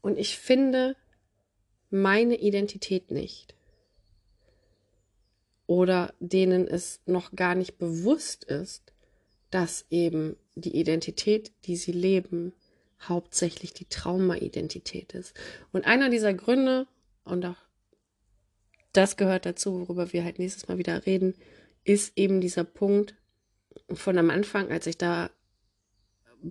Und 0.00 0.18
ich 0.18 0.38
finde 0.38 0.96
meine 1.90 2.36
Identität 2.36 3.10
nicht. 3.10 3.54
Oder 5.66 6.12
denen 6.20 6.68
es 6.68 7.00
noch 7.06 7.34
gar 7.34 7.54
nicht 7.54 7.78
bewusst 7.78 8.44
ist, 8.44 8.92
dass 9.50 9.86
eben 9.88 10.36
die 10.54 10.76
Identität, 10.76 11.52
die 11.64 11.76
sie 11.76 11.92
leben, 11.92 12.52
hauptsächlich 13.00 13.72
die 13.72 13.86
Trauma-Identität 13.86 15.14
ist. 15.14 15.34
Und 15.72 15.86
einer 15.86 16.10
dieser 16.10 16.34
Gründe, 16.34 16.86
und 17.24 17.44
auch 17.46 17.56
das 18.92 19.16
gehört 19.16 19.46
dazu, 19.46 19.80
worüber 19.80 20.12
wir 20.12 20.24
halt 20.24 20.38
nächstes 20.38 20.68
Mal 20.68 20.78
wieder 20.78 21.06
reden, 21.06 21.34
ist 21.84 22.12
eben 22.16 22.40
dieser 22.40 22.64
Punkt 22.64 23.14
von 23.92 24.18
am 24.18 24.30
Anfang, 24.30 24.70
als 24.70 24.86
ich 24.86 24.98
da 24.98 25.30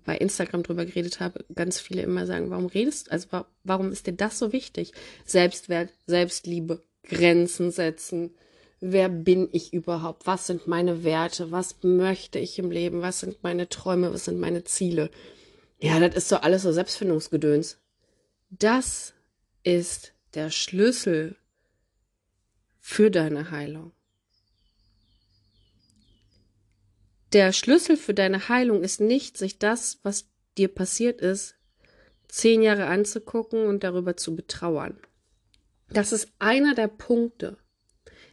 bei 0.05 0.17
Instagram 0.17 0.63
drüber 0.63 0.85
geredet 0.85 1.19
habe, 1.19 1.45
ganz 1.53 1.79
viele 1.79 2.01
immer 2.01 2.25
sagen, 2.25 2.49
warum 2.49 2.65
redest, 2.65 3.11
also 3.11 3.27
warum 3.63 3.91
ist 3.91 4.07
dir 4.07 4.13
das 4.13 4.39
so 4.39 4.51
wichtig? 4.51 4.91
Selbstwert, 5.25 5.89
Selbstliebe, 6.07 6.81
Grenzen 7.03 7.71
setzen. 7.71 8.33
Wer 8.79 9.09
bin 9.09 9.49
ich 9.51 9.73
überhaupt? 9.73 10.27
Was 10.27 10.47
sind 10.47 10.67
meine 10.67 11.03
Werte? 11.03 11.51
Was 11.51 11.77
möchte 11.83 12.39
ich 12.39 12.59
im 12.59 12.71
Leben? 12.71 13.01
Was 13.01 13.21
sind 13.21 13.43
meine 13.43 13.69
Träume? 13.69 14.13
Was 14.13 14.25
sind 14.25 14.39
meine 14.39 14.63
Ziele? 14.63 15.09
Ja, 15.79 15.99
das 15.99 16.15
ist 16.15 16.31
doch 16.31 16.43
alles 16.43 16.63
so 16.63 16.71
Selbstfindungsgedöns. 16.71 17.77
Das 18.49 19.13
ist 19.63 20.13
der 20.33 20.49
Schlüssel 20.49 21.35
für 22.79 23.09
deine 23.09 23.51
Heilung. 23.51 23.91
Der 27.33 27.51
Schlüssel 27.51 27.97
für 27.97 28.13
deine 28.13 28.47
Heilung 28.47 28.83
ist 28.83 29.01
nicht, 29.01 29.37
sich 29.37 29.57
das, 29.57 29.97
was 30.03 30.27
dir 30.55 30.67
passiert 30.67 31.19
ist, 31.19 31.55
zehn 32.27 32.61
Jahre 32.61 32.85
anzugucken 32.85 33.65
und 33.65 33.83
darüber 33.83 34.15
zu 34.15 34.35
betrauern. 34.35 34.99
Das 35.89 36.11
ist 36.11 36.27
einer 36.37 36.75
der 36.75 36.87
Punkte. 36.87 37.57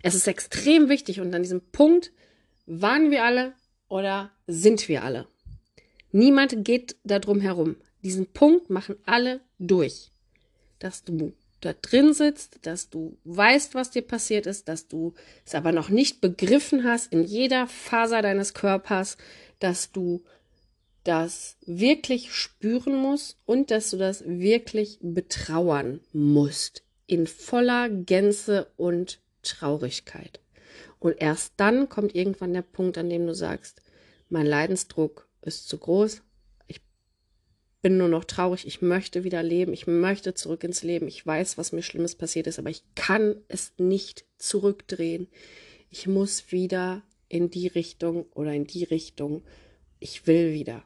Es 0.02 0.14
ist 0.14 0.26
extrem 0.28 0.90
wichtig 0.90 1.20
und 1.20 1.34
an 1.34 1.42
diesem 1.42 1.62
Punkt 1.72 2.12
waren 2.66 3.10
wir 3.10 3.24
alle 3.24 3.54
oder 3.88 4.32
sind 4.46 4.86
wir 4.88 5.02
alle. 5.02 5.26
Niemand 6.12 6.62
geht 6.64 6.96
da 7.02 7.18
drum 7.18 7.40
herum. 7.40 7.76
Diesen 8.02 8.26
Punkt 8.26 8.68
machen 8.68 8.96
alle 9.06 9.40
durch. 9.58 10.10
Dass 10.78 11.04
du 11.04 11.32
da 11.60 11.74
drin 11.74 12.12
sitzt, 12.14 12.58
dass 12.62 12.90
du 12.90 13.18
weißt, 13.24 13.74
was 13.74 13.90
dir 13.90 14.02
passiert 14.02 14.46
ist, 14.46 14.68
dass 14.68 14.88
du 14.88 15.14
es 15.44 15.54
aber 15.54 15.72
noch 15.72 15.88
nicht 15.88 16.20
begriffen 16.20 16.84
hast 16.84 17.12
in 17.12 17.24
jeder 17.24 17.66
Faser 17.66 18.22
deines 18.22 18.54
Körpers, 18.54 19.16
dass 19.58 19.92
du 19.92 20.22
das 21.04 21.56
wirklich 21.66 22.32
spüren 22.32 22.94
musst 22.96 23.38
und 23.46 23.70
dass 23.70 23.90
du 23.90 23.96
das 23.96 24.22
wirklich 24.26 24.98
betrauern 25.00 26.00
musst 26.12 26.84
in 27.06 27.26
voller 27.26 27.88
Gänze 27.88 28.70
und 28.76 29.20
Traurigkeit. 29.42 30.40
Und 30.98 31.16
erst 31.20 31.54
dann 31.56 31.88
kommt 31.88 32.14
irgendwann 32.14 32.52
der 32.52 32.62
Punkt, 32.62 32.98
an 32.98 33.08
dem 33.08 33.26
du 33.26 33.34
sagst, 33.34 33.82
mein 34.28 34.46
Leidensdruck 34.46 35.26
ist 35.42 35.68
zu 35.68 35.78
groß. 35.78 36.22
Bin 37.82 37.96
nur 37.96 38.08
noch 38.08 38.24
traurig. 38.24 38.66
Ich 38.66 38.82
möchte 38.82 39.24
wieder 39.24 39.42
leben. 39.42 39.72
Ich 39.72 39.86
möchte 39.86 40.34
zurück 40.34 40.64
ins 40.64 40.82
Leben. 40.82 41.08
Ich 41.08 41.26
weiß, 41.26 41.56
was 41.56 41.72
mir 41.72 41.82
Schlimmes 41.82 42.14
passiert 42.14 42.46
ist, 42.46 42.58
aber 42.58 42.70
ich 42.70 42.82
kann 42.94 43.36
es 43.48 43.72
nicht 43.78 44.24
zurückdrehen. 44.36 45.28
Ich 45.88 46.06
muss 46.06 46.52
wieder 46.52 47.02
in 47.28 47.50
die 47.50 47.68
Richtung 47.68 48.26
oder 48.34 48.52
in 48.52 48.66
die 48.66 48.84
Richtung. 48.84 49.42
Ich 49.98 50.26
will 50.26 50.52
wieder. 50.52 50.82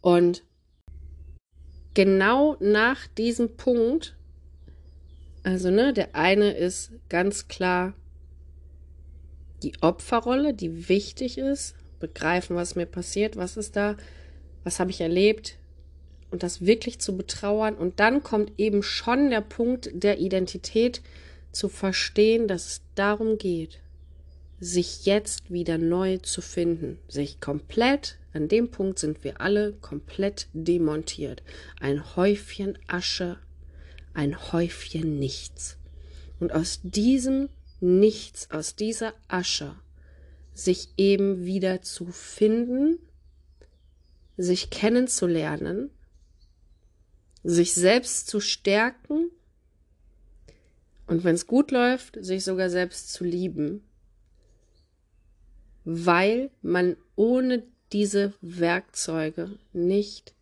Und 0.00 0.42
genau 1.94 2.56
nach 2.60 3.06
diesem 3.08 3.56
Punkt, 3.56 4.16
also 5.42 5.70
ne, 5.70 5.92
der 5.92 6.14
eine 6.14 6.52
ist 6.52 6.92
ganz 7.08 7.48
klar 7.48 7.94
die 9.62 9.72
Opferrolle, 9.80 10.54
die 10.54 10.88
wichtig 10.88 11.38
ist, 11.38 11.74
begreifen, 11.98 12.56
was 12.56 12.76
mir 12.76 12.86
passiert, 12.86 13.36
was 13.36 13.56
ist 13.56 13.76
da, 13.76 13.96
was 14.68 14.80
habe 14.80 14.90
ich 14.90 15.00
erlebt 15.00 15.56
und 16.30 16.42
das 16.42 16.66
wirklich 16.66 16.98
zu 16.98 17.16
betrauern. 17.16 17.74
Und 17.74 18.00
dann 18.00 18.22
kommt 18.22 18.52
eben 18.58 18.82
schon 18.82 19.30
der 19.30 19.40
Punkt 19.40 19.88
der 19.94 20.18
Identität 20.18 21.00
zu 21.52 21.70
verstehen, 21.70 22.48
dass 22.48 22.66
es 22.66 22.80
darum 22.94 23.38
geht, 23.38 23.80
sich 24.60 25.06
jetzt 25.06 25.50
wieder 25.50 25.78
neu 25.78 26.18
zu 26.18 26.42
finden, 26.42 26.98
sich 27.08 27.40
komplett, 27.40 28.18
an 28.34 28.48
dem 28.48 28.70
Punkt 28.70 28.98
sind 28.98 29.24
wir 29.24 29.40
alle 29.40 29.72
komplett 29.72 30.48
demontiert. 30.52 31.42
Ein 31.80 32.14
Häufchen 32.14 32.76
Asche, 32.88 33.38
ein 34.12 34.52
Häufchen 34.52 35.18
Nichts. 35.18 35.78
Und 36.40 36.52
aus 36.52 36.80
diesem 36.82 37.48
Nichts, 37.80 38.50
aus 38.50 38.76
dieser 38.76 39.14
Asche, 39.28 39.76
sich 40.52 40.90
eben 40.98 41.46
wieder 41.46 41.80
zu 41.80 42.08
finden, 42.08 42.98
sich 44.38 44.70
kennenzulernen, 44.70 45.90
sich 47.42 47.74
selbst 47.74 48.28
zu 48.28 48.40
stärken 48.40 49.30
und 51.06 51.24
wenn 51.24 51.34
es 51.34 51.46
gut 51.46 51.70
läuft, 51.70 52.24
sich 52.24 52.44
sogar 52.44 52.70
selbst 52.70 53.12
zu 53.12 53.24
lieben, 53.24 53.82
weil 55.84 56.50
man 56.62 56.96
ohne 57.16 57.64
diese 57.92 58.34
Werkzeuge 58.40 59.58
nicht 59.72 60.34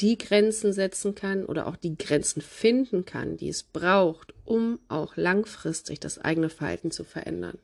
die 0.00 0.18
Grenzen 0.18 0.72
setzen 0.72 1.14
kann 1.14 1.46
oder 1.46 1.68
auch 1.68 1.76
die 1.76 1.96
Grenzen 1.96 2.42
finden 2.42 3.04
kann, 3.04 3.36
die 3.36 3.48
es 3.48 3.62
braucht, 3.62 4.34
um 4.44 4.80
auch 4.88 5.16
langfristig 5.16 6.00
das 6.00 6.18
eigene 6.18 6.48
Verhalten 6.48 6.90
zu 6.90 7.04
verändern. 7.04 7.58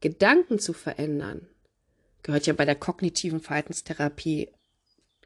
Gedanken 0.00 0.58
zu 0.58 0.72
verändern 0.72 1.48
gehört 2.22 2.46
ja 2.46 2.52
bei 2.52 2.64
der 2.64 2.76
kognitiven 2.76 3.40
Verhaltenstherapie 3.40 4.48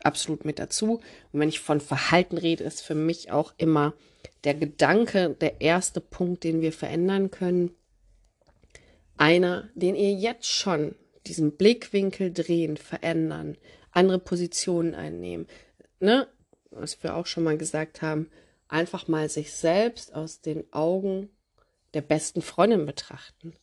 absolut 0.02 0.44
mit 0.44 0.58
dazu. 0.58 1.00
Und 1.32 1.40
wenn 1.40 1.48
ich 1.48 1.60
von 1.60 1.80
Verhalten 1.80 2.38
rede, 2.38 2.64
ist 2.64 2.82
für 2.82 2.94
mich 2.94 3.30
auch 3.30 3.54
immer 3.58 3.94
der 4.44 4.54
Gedanke 4.54 5.36
der 5.40 5.60
erste 5.60 6.00
Punkt, 6.00 6.44
den 6.44 6.60
wir 6.60 6.72
verändern 6.72 7.30
können. 7.30 7.74
Einer, 9.16 9.68
den 9.74 9.94
ihr 9.94 10.12
jetzt 10.12 10.48
schon 10.48 10.94
diesen 11.26 11.56
Blickwinkel 11.56 12.32
drehen, 12.32 12.76
verändern, 12.76 13.56
andere 13.90 14.18
Positionen 14.18 14.94
einnehmen, 14.94 15.46
ne, 16.00 16.28
was 16.70 17.02
wir 17.02 17.16
auch 17.16 17.26
schon 17.26 17.44
mal 17.44 17.56
gesagt 17.56 18.02
haben, 18.02 18.30
einfach 18.68 19.08
mal 19.08 19.28
sich 19.28 19.52
selbst 19.52 20.14
aus 20.14 20.40
den 20.40 20.70
Augen 20.72 21.30
der 21.94 22.02
besten 22.02 22.42
Freundin 22.42 22.84
betrachten 22.84 23.54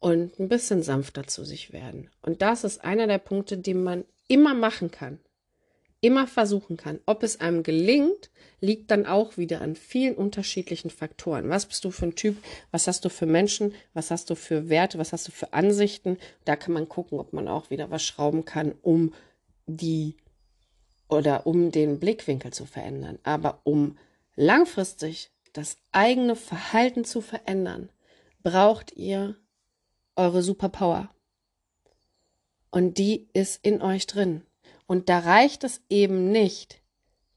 und 0.00 0.38
ein 0.38 0.48
bisschen 0.48 0.82
sanfter 0.82 1.26
zu 1.26 1.44
sich 1.44 1.72
werden. 1.72 2.10
Und 2.22 2.42
das 2.42 2.64
ist 2.64 2.84
einer 2.84 3.06
der 3.06 3.18
Punkte, 3.18 3.58
den 3.58 3.82
man 3.82 4.04
immer 4.28 4.54
machen 4.54 4.90
kann 4.90 5.20
immer 6.04 6.26
versuchen 6.26 6.76
kann. 6.76 7.00
Ob 7.06 7.22
es 7.22 7.40
einem 7.40 7.62
gelingt, 7.62 8.30
liegt 8.60 8.90
dann 8.90 9.06
auch 9.06 9.38
wieder 9.38 9.62
an 9.62 9.74
vielen 9.74 10.14
unterschiedlichen 10.14 10.90
Faktoren. 10.90 11.48
Was 11.48 11.64
bist 11.64 11.82
du 11.82 11.90
für 11.90 12.04
ein 12.04 12.14
Typ? 12.14 12.36
Was 12.70 12.86
hast 12.86 13.06
du 13.06 13.08
für 13.08 13.24
Menschen? 13.24 13.72
Was 13.94 14.10
hast 14.10 14.28
du 14.28 14.34
für 14.34 14.68
Werte? 14.68 14.98
Was 14.98 15.14
hast 15.14 15.28
du 15.28 15.32
für 15.32 15.54
Ansichten? 15.54 16.18
Da 16.44 16.56
kann 16.56 16.74
man 16.74 16.90
gucken, 16.90 17.18
ob 17.18 17.32
man 17.32 17.48
auch 17.48 17.70
wieder 17.70 17.90
was 17.90 18.04
schrauben 18.04 18.44
kann, 18.44 18.74
um 18.82 19.14
die 19.66 20.18
oder 21.08 21.46
um 21.46 21.70
den 21.70 21.98
Blickwinkel 22.00 22.52
zu 22.52 22.66
verändern. 22.66 23.18
Aber 23.22 23.62
um 23.64 23.96
langfristig 24.36 25.30
das 25.54 25.78
eigene 25.90 26.36
Verhalten 26.36 27.06
zu 27.06 27.22
verändern, 27.22 27.88
braucht 28.42 28.92
ihr 28.94 29.36
eure 30.16 30.42
Superpower. 30.42 31.08
Und 32.70 32.98
die 32.98 33.28
ist 33.32 33.64
in 33.64 33.82
euch 33.82 34.06
drin. 34.06 34.42
Und 34.86 35.08
da 35.08 35.20
reicht 35.20 35.64
es 35.64 35.80
eben 35.88 36.30
nicht 36.30 36.80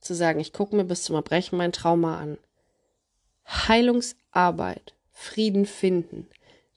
zu 0.00 0.14
sagen, 0.14 0.40
ich 0.40 0.52
gucke 0.52 0.76
mir 0.76 0.84
bis 0.84 1.04
zum 1.04 1.16
Erbrechen 1.16 1.58
mein 1.58 1.72
Trauma 1.72 2.18
an. 2.18 2.38
Heilungsarbeit, 3.46 4.94
Frieden 5.12 5.66
finden, 5.66 6.28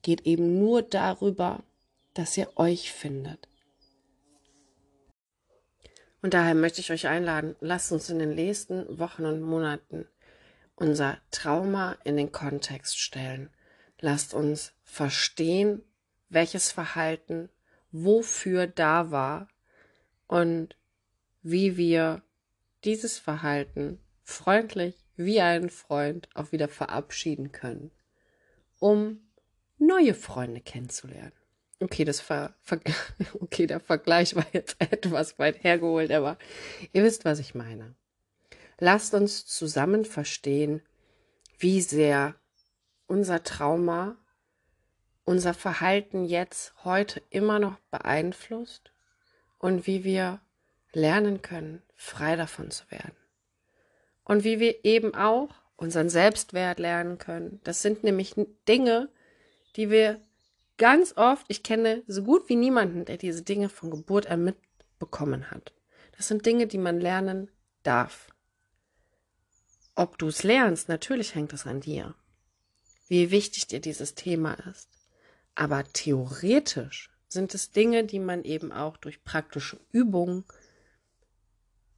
geht 0.02 0.26
eben 0.26 0.60
nur 0.60 0.82
darüber, 0.82 1.64
dass 2.14 2.38
ihr 2.38 2.50
euch 2.56 2.92
findet. 2.92 3.48
Und 6.22 6.34
daher 6.34 6.56
möchte 6.56 6.82
ich 6.82 6.92
euch 6.92 7.08
einladen, 7.08 7.56
lasst 7.62 7.92
uns 7.92 8.10
in 8.10 8.20
den 8.20 8.36
nächsten 8.36 9.00
Wochen 9.00 9.26
und 9.26 9.42
Monaten 9.42 10.08
unser 10.76 11.18
Trauma 11.32 11.98
in 12.04 12.18
den 12.18 12.32
Kontext 12.32 13.00
stellen. 13.00 13.50
Lasst 14.00 14.34
uns 14.34 14.74
verstehen, 14.84 15.84
welches 16.32 16.72
Verhalten 16.72 17.50
wofür 17.92 18.66
da 18.66 19.12
war 19.12 19.48
und 20.28 20.76
wie 21.44 21.78
wir 21.78 22.24
dieses 22.84 23.20
Verhalten 23.20 24.00
freundlich 24.24 24.96
wie 25.18 25.42
ein 25.42 25.70
Freund 25.70 26.30
auch 26.34 26.52
wieder 26.52 26.68
verabschieden 26.68 27.52
können, 27.52 27.92
um 28.80 29.20
neue 29.78 30.14
Freunde 30.14 30.62
kennenzulernen. 30.62 31.34
Okay, 31.80 32.06
das 32.06 32.22
Ver, 32.22 32.56
Ver 32.62 32.80
okay, 33.40 33.68
der 33.68 33.80
Vergleich 33.80 34.36
war 34.36 34.46
jetzt 34.54 34.78
etwas 34.80 35.38
weit 35.38 35.64
hergeholt, 35.64 36.12
aber 36.12 36.38
ihr 36.94 37.04
wisst, 37.04 37.26
was 37.26 37.40
ich 37.40 37.56
meine. 37.56 37.94
Lasst 38.80 39.14
uns 39.14 39.46
zusammen 39.46 40.06
verstehen, 40.06 40.82
wie 41.60 41.82
sehr 41.82 42.36
unser 43.06 43.44
Trauma 43.44 44.18
unser 45.32 45.54
Verhalten 45.54 46.26
jetzt 46.26 46.74
heute 46.84 47.22
immer 47.30 47.58
noch 47.58 47.78
beeinflusst 47.90 48.92
und 49.60 49.88
wie 49.88 50.04
wir 50.04 50.42
lernen 50.92 51.42
können, 51.42 51.82
frei 51.96 52.36
davon 52.36 52.70
zu 52.70 52.84
werden. 52.92 53.16
Und 54.26 54.44
wie 54.44 54.60
wir 54.60 54.84
eben 54.84 55.16
auch 55.16 55.48
unseren 55.78 56.10
Selbstwert 56.10 56.80
lernen 56.80 57.18
können. 57.18 57.62
Das 57.64 57.82
sind 57.82 58.04
nämlich 58.04 58.36
Dinge, 58.68 59.08
die 59.78 59.90
wir 59.90 60.20
ganz 60.78 61.16
oft, 61.16 61.46
ich 61.48 61.64
kenne 61.64 62.04
so 62.08 62.24
gut 62.24 62.50
wie 62.50 62.58
niemanden, 62.58 63.06
der 63.06 63.16
diese 63.16 63.42
Dinge 63.42 63.70
von 63.70 63.90
Geburt 63.90 64.28
an 64.28 64.44
mitbekommen 64.44 65.50
hat. 65.50 65.74
Das 66.18 66.28
sind 66.28 66.46
Dinge, 66.46 66.68
die 66.68 66.78
man 66.78 67.00
lernen 67.00 67.50
darf. 67.84 68.28
Ob 69.96 70.18
du 70.18 70.28
es 70.28 70.44
lernst, 70.44 70.90
natürlich 70.90 71.36
hängt 71.36 71.54
es 71.54 71.66
an 71.66 71.80
dir. 71.80 72.16
Wie 73.08 73.32
wichtig 73.32 73.68
dir 73.68 73.80
dieses 73.80 74.14
Thema 74.14 74.56
ist. 74.70 74.91
Aber 75.56 75.84
theoretisch 75.92 77.10
sind 77.28 77.54
es 77.54 77.72
Dinge, 77.72 78.04
die 78.04 78.20
man 78.20 78.44
eben 78.44 78.72
auch 78.72 78.98
durch 78.98 79.24
praktische 79.24 79.80
Übungen 79.92 80.46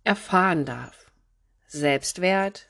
erfahren 0.03 0.65
darf. 0.65 1.11
Selbstwert, 1.67 2.67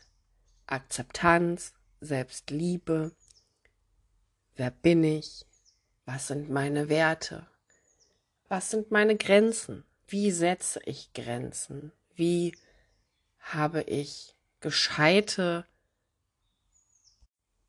Akzeptanz, 0.67 1.73
Selbstliebe. 1.99 3.11
Wer 4.55 4.71
bin 4.71 5.03
ich? 5.03 5.45
Was 6.05 6.27
sind 6.27 6.49
meine 6.49 6.89
Werte? 6.89 7.47
Was 8.49 8.69
sind 8.69 8.91
meine 8.91 9.17
Grenzen? 9.17 9.83
Wie 10.07 10.31
setze 10.31 10.79
ich 10.85 11.13
Grenzen? 11.13 11.91
Wie 12.15 12.55
habe 13.39 13.81
ich 13.81 14.35
gescheite 14.59 15.65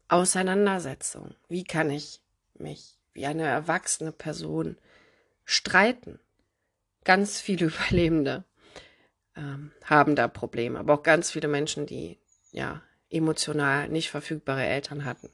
Auseinandersetzung? 0.09 1.35
Wie 1.49 1.65
kann 1.65 1.91
ich 1.91 2.21
mich 2.55 2.99
wie 3.15 3.27
eine 3.27 3.45
erwachsene 3.45 4.13
Person 4.13 4.77
streiten. 5.45 6.21
Ganz 7.05 7.41
viele 7.41 7.67
Überlebende 7.75 8.45
ähm, 9.37 9.73
haben 9.85 10.15
da 10.17 10.29
Probleme, 10.29 10.79
aber 10.79 10.95
auch 10.95 11.03
ganz 11.03 11.31
viele 11.31 11.49
Menschen, 11.49 11.87
die 11.87 12.19
ja 12.53 12.83
emotional 13.11 13.89
nicht 13.89 14.11
verfügbare 14.11 14.65
Eltern 14.65 15.05
hatten. 15.05 15.31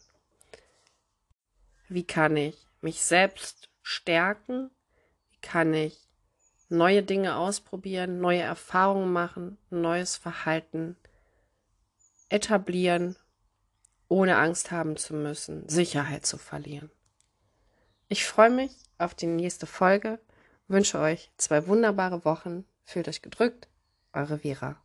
Wie 1.88 2.04
kann 2.06 2.36
ich 2.36 2.66
mich 2.80 3.02
selbst 3.02 3.68
stärken? 3.82 4.70
Wie 5.30 5.40
kann 5.40 5.74
ich 5.74 6.08
neue 6.68 7.02
Dinge 7.02 7.36
ausprobieren, 7.36 8.20
neue 8.20 8.42
Erfahrungen 8.42 9.12
machen, 9.12 9.58
neues 9.70 10.16
Verhalten 10.16 10.96
etablieren, 12.28 13.16
ohne 14.08 14.36
Angst 14.36 14.70
haben 14.70 14.96
zu 14.96 15.14
müssen, 15.14 15.68
Sicherheit 15.68 16.26
zu 16.26 16.38
verlieren? 16.38 16.90
Ich 18.12 18.24
freue 18.24 18.50
mich 18.50 18.72
auf 18.98 19.14
die 19.14 19.28
nächste 19.28 19.66
Folge, 19.66 20.18
wünsche 20.66 20.98
euch 20.98 21.30
zwei 21.36 21.68
wunderbare 21.68 22.24
Wochen, 22.24 22.64
fühlt 22.84 23.06
euch 23.06 23.22
gedrückt, 23.22 23.68
eure 24.12 24.38
Vera. 24.38 24.82